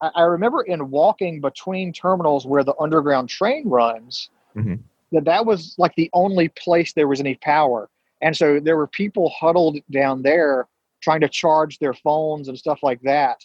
I, 0.01 0.09
I 0.15 0.21
remember 0.23 0.61
in 0.63 0.89
walking 0.89 1.41
between 1.41 1.91
terminals 1.93 2.45
where 2.45 2.63
the 2.63 2.75
underground 2.79 3.29
train 3.29 3.67
runs, 3.67 4.29
Mhm. 4.55 4.79
That 5.11 5.25
that 5.25 5.45
was 5.45 5.75
like 5.77 5.95
the 5.95 6.09
only 6.13 6.49
place 6.49 6.93
there 6.93 7.07
was 7.07 7.19
any 7.19 7.35
power. 7.35 7.89
And 8.21 8.35
so 8.35 8.59
there 8.59 8.77
were 8.77 8.87
people 8.87 9.31
huddled 9.39 9.77
down 9.91 10.21
there 10.21 10.67
trying 11.01 11.21
to 11.21 11.29
charge 11.29 11.79
their 11.79 11.93
phones 11.93 12.47
and 12.47 12.57
stuff 12.57 12.79
like 12.83 13.01
that, 13.01 13.39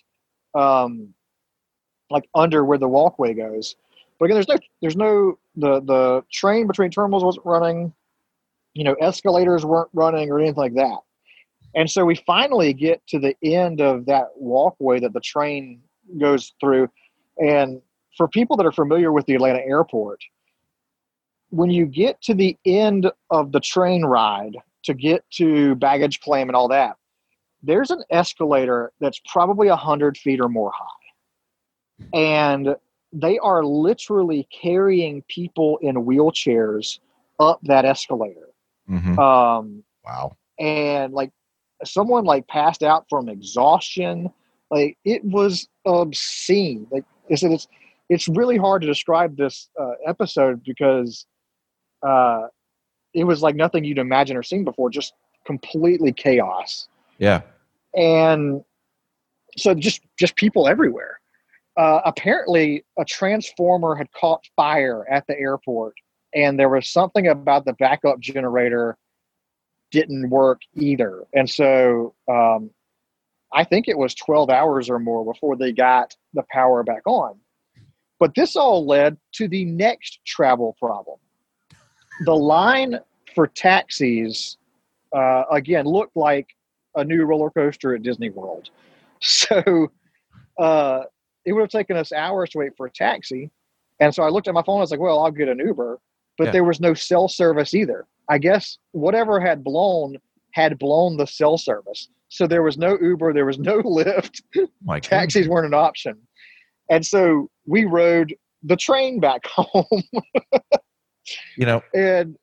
um, 0.54 1.14
like 2.10 2.28
under 2.34 2.64
where 2.64 2.78
the 2.78 2.88
walkway 2.88 3.34
goes. 3.34 3.76
But 4.18 4.26
again, 4.26 4.36
there's 4.36 4.48
no, 4.48 4.58
there's 4.80 4.96
no 4.96 5.38
the 5.56 5.80
the 5.80 6.24
train 6.32 6.66
between 6.66 6.90
terminals 6.90 7.24
wasn't 7.24 7.46
running. 7.46 7.92
You 8.74 8.84
know, 8.84 8.94
escalators 8.94 9.64
weren't 9.64 9.90
running 9.92 10.30
or 10.30 10.40
anything 10.40 10.56
like 10.56 10.74
that. 10.74 10.98
And 11.76 11.90
so 11.90 12.04
we 12.04 12.14
finally 12.26 12.72
get 12.72 13.04
to 13.08 13.18
the 13.18 13.36
end 13.42 13.80
of 13.80 14.06
that 14.06 14.28
walkway 14.36 15.00
that 15.00 15.12
the 15.12 15.20
train 15.20 15.80
goes 16.18 16.52
through. 16.60 16.88
And 17.38 17.80
for 18.16 18.28
people 18.28 18.56
that 18.56 18.66
are 18.66 18.72
familiar 18.72 19.12
with 19.12 19.26
the 19.26 19.34
Atlanta 19.34 19.60
airport, 19.60 20.20
when 21.50 21.70
you 21.70 21.86
get 21.86 22.20
to 22.22 22.34
the 22.34 22.56
end 22.64 23.10
of 23.30 23.52
the 23.52 23.60
train 23.60 24.04
ride 24.04 24.56
to 24.84 24.94
get 24.94 25.24
to 25.30 25.74
baggage 25.76 26.20
claim 26.20 26.48
and 26.48 26.56
all 26.56 26.68
that, 26.68 26.96
there's 27.62 27.90
an 27.90 28.02
escalator 28.10 28.92
that's 29.00 29.20
probably 29.26 29.68
100 29.68 30.16
feet 30.18 30.40
or 30.40 30.48
more 30.48 30.72
high. 30.74 30.86
And 32.12 32.76
they 33.12 33.38
are 33.38 33.64
literally 33.64 34.48
carrying 34.50 35.22
people 35.28 35.78
in 35.80 35.96
wheelchairs 36.04 36.98
up 37.38 37.60
that 37.62 37.84
escalator. 37.84 38.48
Mhm. 38.90 39.18
Um, 39.18 39.84
Wow. 40.04 40.36
and 40.58 41.12
like 41.14 41.30
someone 41.84 42.24
like 42.24 42.46
passed 42.48 42.82
out 42.82 43.06
from 43.08 43.28
exhaustion. 43.28 44.30
Like 44.70 44.98
it 45.04 45.24
was 45.24 45.68
obscene. 45.86 46.86
Like 46.90 47.04
I 47.30 47.36
said, 47.36 47.52
it's 47.52 47.68
it's 48.10 48.28
really 48.28 48.58
hard 48.58 48.82
to 48.82 48.86
describe 48.88 49.36
this 49.36 49.70
uh, 49.80 49.92
episode 50.06 50.62
because 50.62 51.26
uh, 52.06 52.48
it 53.14 53.24
was 53.24 53.42
like 53.42 53.54
nothing 53.54 53.84
you'd 53.84 53.98
imagine 53.98 54.36
or 54.36 54.42
seen 54.42 54.64
before. 54.64 54.90
Just 54.90 55.14
completely 55.46 56.12
chaos 56.12 56.88
Yeah. 57.18 57.42
and 57.94 58.64
so 59.56 59.74
just 59.74 60.00
just 60.18 60.36
people 60.36 60.66
everywhere. 60.66 61.20
Uh, 61.76 62.00
apparently, 62.04 62.84
a 62.98 63.04
transformer 63.04 63.94
had 63.94 64.10
caught 64.12 64.44
fire 64.56 65.04
at 65.10 65.26
the 65.26 65.38
airport, 65.38 65.94
and 66.34 66.58
there 66.58 66.68
was 66.68 66.88
something 66.88 67.26
about 67.28 67.64
the 67.64 67.72
backup 67.74 68.20
generator 68.20 68.96
didn't 69.90 70.30
work 70.30 70.60
either. 70.74 71.24
And 71.34 71.48
so, 71.48 72.14
um, 72.28 72.70
I 73.52 73.64
think 73.64 73.86
it 73.86 73.98
was 73.98 74.14
twelve 74.14 74.50
hours 74.50 74.88
or 74.90 74.98
more 74.98 75.24
before 75.24 75.56
they 75.56 75.72
got 75.72 76.14
the 76.32 76.44
power 76.50 76.82
back 76.82 77.02
on. 77.06 77.38
But 78.18 78.34
this 78.34 78.56
all 78.56 78.86
led 78.86 79.18
to 79.34 79.46
the 79.48 79.64
next 79.64 80.20
travel 80.26 80.76
problem. 80.80 81.18
The 82.20 82.34
line 82.34 82.98
for 83.34 83.46
taxis 83.46 84.56
uh, 85.14 85.44
again 85.50 85.84
looked 85.86 86.16
like 86.16 86.48
a 86.94 87.04
new 87.04 87.24
roller 87.24 87.50
coaster 87.50 87.94
at 87.94 88.02
Disney 88.02 88.30
World. 88.30 88.70
So 89.20 89.90
uh, 90.58 91.00
it 91.46 91.52
would 91.54 91.62
have 91.62 91.70
taken 91.70 91.96
us 91.96 92.12
hours 92.12 92.50
to 92.50 92.58
wait 92.58 92.76
for 92.76 92.84
a 92.86 92.90
taxi. 92.90 93.50
And 94.00 94.14
so 94.14 94.22
I 94.22 94.28
looked 94.28 94.48
at 94.48 94.54
my 94.54 94.62
phone. 94.62 94.78
I 94.78 94.80
was 94.80 94.90
like, 94.90 95.00
well, 95.00 95.24
I'll 95.24 95.30
get 95.30 95.48
an 95.48 95.60
Uber. 95.60 95.98
But 96.36 96.44
Yeah. 96.46 96.50
there 96.50 96.64
was 96.64 96.78
no 96.78 96.92
cell 96.92 97.26
service 97.28 97.72
either. 97.72 98.06
I 98.28 98.36
guess 98.36 98.76
whatever 98.92 99.40
had 99.40 99.64
blown 99.64 100.16
had 100.52 100.78
blown 100.78 101.16
the 101.16 101.26
cell 101.26 101.56
service. 101.56 102.08
So 102.28 102.46
there 102.46 102.62
was 102.62 102.76
no 102.76 102.98
Uber, 103.00 103.32
there 103.32 103.46
was 103.46 103.58
no 103.58 103.80
Lyft. 103.82 104.42
My. 104.84 105.00
Taxis 105.00 105.48
weren't 105.48 105.66
an 105.66 105.74
option. 105.74 106.18
And 106.90 107.06
so 107.06 107.48
we 107.66 107.86
rode 107.86 108.34
the 108.62 108.76
train 108.76 109.20
back 109.20 109.46
home. 109.46 110.02
You 111.56 111.66
know, 111.66 111.82
and 111.94 112.36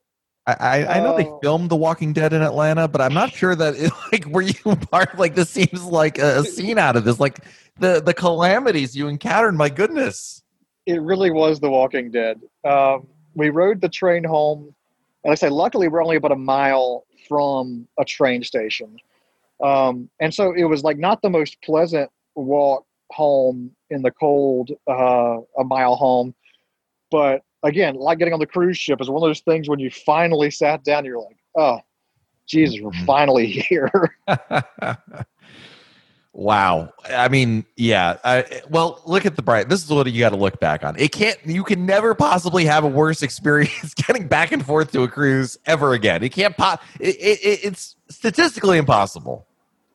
I, 0.48 0.54
I, 0.60 0.98
I 0.98 1.00
know 1.00 1.12
they 1.12 1.26
Oh. 1.26 1.40
filmed 1.42 1.70
The 1.70 1.76
Walking 1.76 2.14
Dead 2.14 2.34
in 2.34 2.42
Atlanta, 2.42 2.88
but 2.88 3.00
I'm 3.02 3.14
not 3.14 3.32
sure 3.34 3.56
that 3.56 3.76
it, 3.76 3.92
like 4.12 4.26
were 4.26 4.42
you 4.42 4.54
part 4.92 5.18
like 5.18 5.36
this 5.36 5.50
seems 5.50 5.84
like 5.84 6.18
a, 6.18 6.40
a 6.40 6.46
scene 6.46 6.78
out 6.80 6.96
of 6.96 7.04
this. 7.04 7.20
Like 7.20 7.40
the 7.80 8.02
the 8.02 8.14
calamities 8.14 8.96
you 8.96 9.08
encountered, 9.08 9.54
my 9.56 9.70
goodness. 9.70 10.44
it 10.86 11.02
really 11.02 11.32
was 11.32 11.60
The 11.60 11.70
Walking 11.70 12.12
Dead. 12.12 12.42
Um, 12.64 13.08
we 13.36 13.50
rode 13.50 13.82
the 13.82 13.90
train 13.90 14.24
home, 14.24 14.74
and 15.24 15.32
I 15.32 15.36
say, 15.36 15.50
luckily, 15.50 15.88
we're 15.88 16.04
only 16.04 16.18
about 16.18 16.32
a 16.32 16.36
mile 16.36 17.06
from 17.30 17.88
a 18.00 18.04
train 18.04 18.44
station, 18.44 18.98
um, 19.64 20.10
and 20.20 20.34
so 20.34 20.54
it 20.54 20.64
was 20.64 20.84
like 20.84 20.98
not 20.98 21.22
the 21.22 21.30
most 21.30 21.62
pleasant 21.62 22.10
walk 22.36 22.86
home 23.12 23.72
in 23.90 24.02
the 24.02 24.12
cold, 24.12 24.72
uh, 24.90 25.38
a 25.60 25.64
mile 25.64 25.96
home, 25.96 26.34
but 27.12 27.44
again, 27.64 27.96
like 27.96 28.18
getting 28.20 28.34
on 28.34 28.40
the 28.40 28.46
cruise 28.48 28.78
ship 28.78 29.00
is 29.02 29.10
one 29.10 29.22
of 29.22 29.28
those 29.28 29.42
things 29.42 29.70
when 29.70 29.80
you 29.80 29.90
finally 29.92 30.52
sat 30.52 30.84
down, 30.84 31.06
you're 31.06 31.20
like, 31.20 31.38
oh, 31.56 31.80
Jesus, 32.48 32.80
we're 32.82 32.92
Mhm. 32.92 33.06
finally 33.06 33.48
here. 33.70 33.90
wow. 36.34 36.94
I 37.10 37.28
mean, 37.28 37.66
yeah. 37.76 38.18
I, 38.24 38.62
well, 38.70 39.02
look 39.06 39.26
at 39.26 39.36
the 39.36 39.42
bright. 39.42 39.70
This 39.70 39.84
is 39.84 39.90
what 39.90 40.12
you 40.12 40.20
got 40.20 40.30
to 40.30 40.36
look 40.38 40.60
back 40.60 40.84
on. 40.84 40.98
It 40.98 41.12
can't. 41.12 41.38
You 41.46 41.64
can 41.64 41.86
never 41.86 42.16
possibly 42.16 42.66
have 42.66 42.84
a 42.84 42.88
worse 42.88 43.22
experience 43.24 43.94
getting 43.94 44.28
back 44.28 44.52
and 44.52 44.66
forth 44.66 44.92
to 44.94 45.04
a 45.04 45.08
cruise 45.08 45.58
ever 45.66 45.94
again. 45.94 46.24
It 46.24 46.30
can't. 46.30 46.56
Po- 46.58 46.78
it, 47.00 47.16
it, 47.18 47.40
it- 47.44 47.60
it's 47.66 47.96
statistically 48.10 48.78
impossible. 48.78 49.46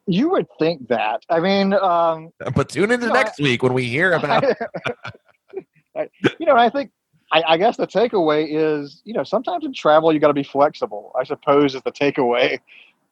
you 0.07 0.31
would 0.31 0.47
think 0.59 0.89
that. 0.89 1.23
I 1.29 1.41
mean, 1.41 1.73
um, 1.75 2.31
But 2.55 2.69
tune 2.69 2.91
into 2.91 3.09
next 3.09 3.39
week 3.41 3.63
when 3.63 3.73
we 3.75 3.85
hear 3.85 4.13
about. 4.13 4.45
I- 5.97 6.09
you 6.39 6.47
know, 6.47 6.57
I 6.57 6.69
think 6.71 6.91
I, 7.33 7.43
I 7.47 7.57
guess 7.57 7.77
the 7.77 7.87
takeaway 7.87 8.47
is, 8.49 9.03
you 9.05 9.13
know, 9.13 9.25
sometimes 9.25 9.65
in 9.65 9.73
travel 9.73 10.13
you 10.13 10.21
got 10.21 10.29
to 10.29 10.35
be 10.35 10.45
flexible. 10.45 11.13
I 11.19 11.25
suppose 11.25 11.75
is 11.75 11.83
the 11.83 11.93
takeaway. 11.93 12.61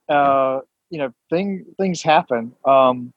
Uh, 0.08 0.60
you 0.90 0.98
know, 0.98 1.12
thing 1.30 1.64
things 1.78 2.02
happen, 2.02 2.52
um, 2.66 3.12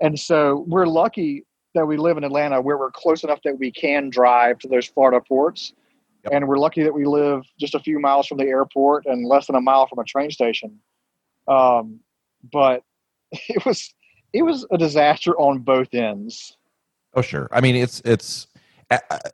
and 0.00 0.18
so 0.18 0.64
we're 0.68 0.86
lucky 0.86 1.44
that 1.74 1.84
we 1.84 1.96
live 1.96 2.16
in 2.16 2.24
Atlanta, 2.24 2.60
where 2.60 2.78
we're 2.78 2.90
close 2.90 3.22
enough 3.24 3.40
that 3.44 3.58
we 3.58 3.70
can 3.70 4.08
drive 4.08 4.58
to 4.60 4.68
those 4.68 4.86
Florida 4.86 5.20
ports, 5.20 5.72
Yep. 6.24 6.32
and 6.34 6.48
we're 6.48 6.58
lucky 6.58 6.82
that 6.82 6.92
we 6.92 7.06
live 7.06 7.42
just 7.58 7.74
a 7.74 7.80
few 7.80 7.98
miles 7.98 8.26
from 8.26 8.38
the 8.38 8.44
airport 8.44 9.06
and 9.06 9.26
less 9.26 9.46
than 9.46 9.56
a 9.56 9.60
mile 9.60 9.86
from 9.86 9.98
a 10.00 10.04
train 10.04 10.30
station. 10.30 10.78
Um, 11.48 12.00
but 12.52 12.82
it 13.32 13.64
was 13.64 13.94
it 14.32 14.42
was 14.42 14.66
a 14.70 14.78
disaster 14.78 15.38
on 15.38 15.60
both 15.60 15.92
ends. 15.94 16.56
Oh, 17.14 17.22
sure. 17.22 17.48
I 17.52 17.60
mean, 17.60 17.74
it's 17.74 18.00
it's 18.04 18.46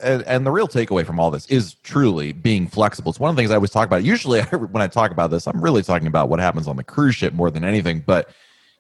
and 0.01 0.45
the 0.45 0.51
real 0.51 0.69
takeaway 0.69 1.05
from 1.05 1.19
all 1.19 1.31
this 1.31 1.47
is 1.47 1.75
truly 1.77 2.33
being 2.33 2.67
flexible. 2.69 3.11
It's 3.11 3.19
one 3.19 3.31
of 3.31 3.37
the 3.37 3.41
things 3.41 3.51
I 3.51 3.55
always 3.55 3.71
talk 3.71 3.87
about. 3.87 4.05
Usually, 4.05 4.43
when 4.43 4.83
I 4.83 4.87
talk 4.87 5.11
about 5.11 5.31
this, 5.31 5.47
I'm 5.47 5.61
really 5.61 5.83
talking 5.83 6.07
about 6.07 6.29
what 6.29 6.41
happens 6.41 6.69
on 6.69 6.77
the 6.77 6.85
cruise 6.85 7.15
ship 7.15 7.33
more 7.33 7.51
than 7.51 7.65
anything. 7.65 8.01
But 8.07 8.31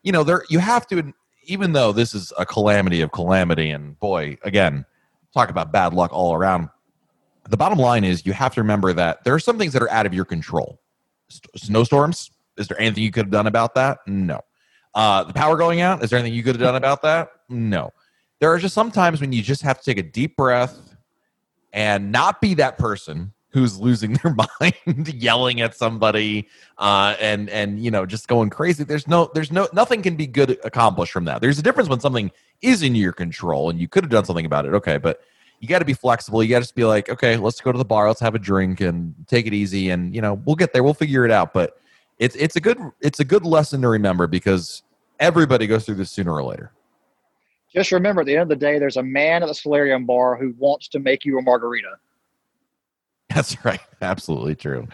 you 0.02 0.12
know, 0.12 0.22
there 0.22 0.44
you 0.50 0.58
have 0.58 0.86
to, 0.88 1.14
even 1.44 1.72
though 1.72 1.92
this 1.92 2.14
is 2.14 2.32
a 2.38 2.44
calamity 2.44 3.00
of 3.00 3.12
calamity, 3.12 3.70
and 3.70 3.98
boy, 4.00 4.36
again, 4.42 4.84
talk 5.32 5.48
about 5.48 5.72
bad 5.72 5.94
luck 5.94 6.12
all 6.12 6.34
around. 6.34 6.68
The 7.48 7.56
bottom 7.56 7.78
line 7.78 8.04
is 8.04 8.26
you 8.26 8.32
have 8.32 8.52
to 8.54 8.60
remember 8.60 8.92
that 8.92 9.24
there 9.24 9.32
are 9.32 9.38
some 9.38 9.56
things 9.58 9.72
that 9.72 9.82
are 9.82 9.90
out 9.90 10.04
of 10.04 10.12
your 10.12 10.24
control. 10.24 10.80
Snowstorms. 11.56 12.30
Is 12.58 12.68
there 12.68 12.80
anything 12.80 13.02
you 13.02 13.12
could 13.12 13.26
have 13.26 13.30
done 13.30 13.46
about 13.46 13.74
that? 13.74 13.98
No. 14.06 14.40
Uh, 14.94 15.24
the 15.24 15.32
power 15.32 15.56
going 15.56 15.80
out. 15.80 16.02
Is 16.02 16.10
there 16.10 16.18
anything 16.18 16.34
you 16.34 16.42
could 16.42 16.56
have 16.56 16.62
done 16.62 16.76
about 16.76 17.02
that? 17.02 17.28
No 17.48 17.92
there 18.38 18.52
are 18.52 18.58
just 18.58 18.74
some 18.74 18.90
times 18.90 19.20
when 19.20 19.32
you 19.32 19.42
just 19.42 19.62
have 19.62 19.78
to 19.78 19.84
take 19.84 19.98
a 19.98 20.02
deep 20.02 20.36
breath 20.36 20.96
and 21.72 22.12
not 22.12 22.40
be 22.40 22.54
that 22.54 22.78
person 22.78 23.32
who's 23.50 23.78
losing 23.80 24.12
their 24.22 24.34
mind 24.60 25.14
yelling 25.14 25.62
at 25.62 25.74
somebody 25.74 26.48
uh, 26.78 27.16
and 27.20 27.48
and 27.48 27.82
you 27.82 27.90
know 27.90 28.04
just 28.04 28.28
going 28.28 28.50
crazy. 28.50 28.84
There's 28.84 29.08
no 29.08 29.30
there's 29.34 29.50
no 29.50 29.68
nothing 29.72 30.02
can 30.02 30.16
be 30.16 30.26
good 30.26 30.58
accomplished 30.64 31.12
from 31.12 31.24
that. 31.24 31.40
There's 31.40 31.58
a 31.58 31.62
difference 31.62 31.88
when 31.88 32.00
something 32.00 32.30
is 32.60 32.82
in 32.82 32.94
your 32.94 33.12
control 33.12 33.70
and 33.70 33.80
you 33.80 33.88
could 33.88 34.04
have 34.04 34.10
done 34.10 34.24
something 34.24 34.46
about 34.46 34.66
it. 34.66 34.74
Okay 34.74 34.98
but 34.98 35.20
you 35.60 35.68
got 35.68 35.78
to 35.78 35.86
be 35.86 35.94
flexible. 35.94 36.42
You 36.42 36.50
got 36.50 36.58
to 36.58 36.64
just 36.64 36.74
be 36.74 36.84
like 36.84 37.08
okay 37.08 37.36
let's 37.36 37.60
go 37.60 37.72
to 37.72 37.78
the 37.78 37.84
bar. 37.84 38.08
Let's 38.08 38.20
have 38.20 38.34
a 38.34 38.38
drink 38.38 38.80
and 38.80 39.14
take 39.26 39.46
it 39.46 39.54
easy 39.54 39.90
and 39.90 40.14
you 40.14 40.20
know 40.20 40.34
we'll 40.44 40.56
get 40.56 40.72
there. 40.72 40.82
We'll 40.82 40.94
figure 40.94 41.24
it 41.24 41.30
out. 41.30 41.54
But 41.54 41.80
it's 42.18 42.36
it's 42.36 42.56
a 42.56 42.60
good 42.60 42.78
it's 43.00 43.20
a 43.20 43.24
good 43.24 43.46
lesson 43.46 43.80
to 43.82 43.88
remember 43.88 44.26
because 44.26 44.82
everybody 45.18 45.66
goes 45.66 45.86
through 45.86 45.94
this 45.94 46.10
sooner 46.10 46.32
or 46.32 46.42
later 46.42 46.72
Just 47.76 47.92
remember, 47.92 48.22
at 48.22 48.26
the 48.26 48.32
end 48.32 48.42
of 48.42 48.48
the 48.48 48.56
day, 48.56 48.78
there's 48.78 48.96
a 48.96 49.02
man 49.02 49.42
at 49.42 49.48
the 49.48 49.54
solarium 49.54 50.06
bar 50.06 50.36
who 50.36 50.54
wants 50.56 50.88
to 50.88 50.98
make 50.98 51.26
you 51.26 51.38
a 51.38 51.42
margarita. 51.42 51.98
That's 53.34 53.62
right. 53.66 53.80
Absolutely 54.00 54.54
true. 54.54 54.88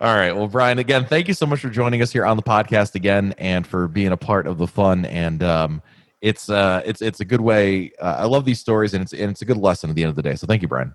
All 0.00 0.16
right. 0.16 0.32
Well, 0.32 0.48
Brian, 0.48 0.80
again, 0.80 1.04
thank 1.04 1.28
you 1.28 1.34
so 1.34 1.46
much 1.46 1.60
for 1.60 1.68
joining 1.68 2.02
us 2.02 2.10
here 2.10 2.26
on 2.26 2.36
the 2.36 2.42
podcast 2.42 2.96
again 2.96 3.34
and 3.38 3.64
for 3.64 3.86
being 3.86 4.10
a 4.10 4.16
part 4.16 4.48
of 4.48 4.58
the 4.58 4.66
fun. 4.66 5.04
And 5.04 5.44
um, 5.44 5.80
it's 6.20 6.50
uh, 6.50 6.82
it's 6.84 7.02
it's 7.02 7.20
a 7.20 7.24
good 7.24 7.40
way. 7.40 7.92
Uh, 8.00 8.16
I 8.18 8.24
love 8.24 8.44
these 8.44 8.58
stories, 8.58 8.94
and 8.94 9.02
it's 9.02 9.12
and 9.12 9.30
it's 9.30 9.42
a 9.42 9.44
good 9.44 9.58
lesson 9.58 9.90
at 9.90 9.94
the 9.94 10.02
end 10.02 10.10
of 10.10 10.16
the 10.16 10.22
day. 10.22 10.34
So 10.34 10.46
thank 10.46 10.62
you, 10.62 10.66
Brian. 10.68 10.92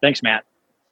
Thanks, 0.00 0.20
Matt. 0.20 0.44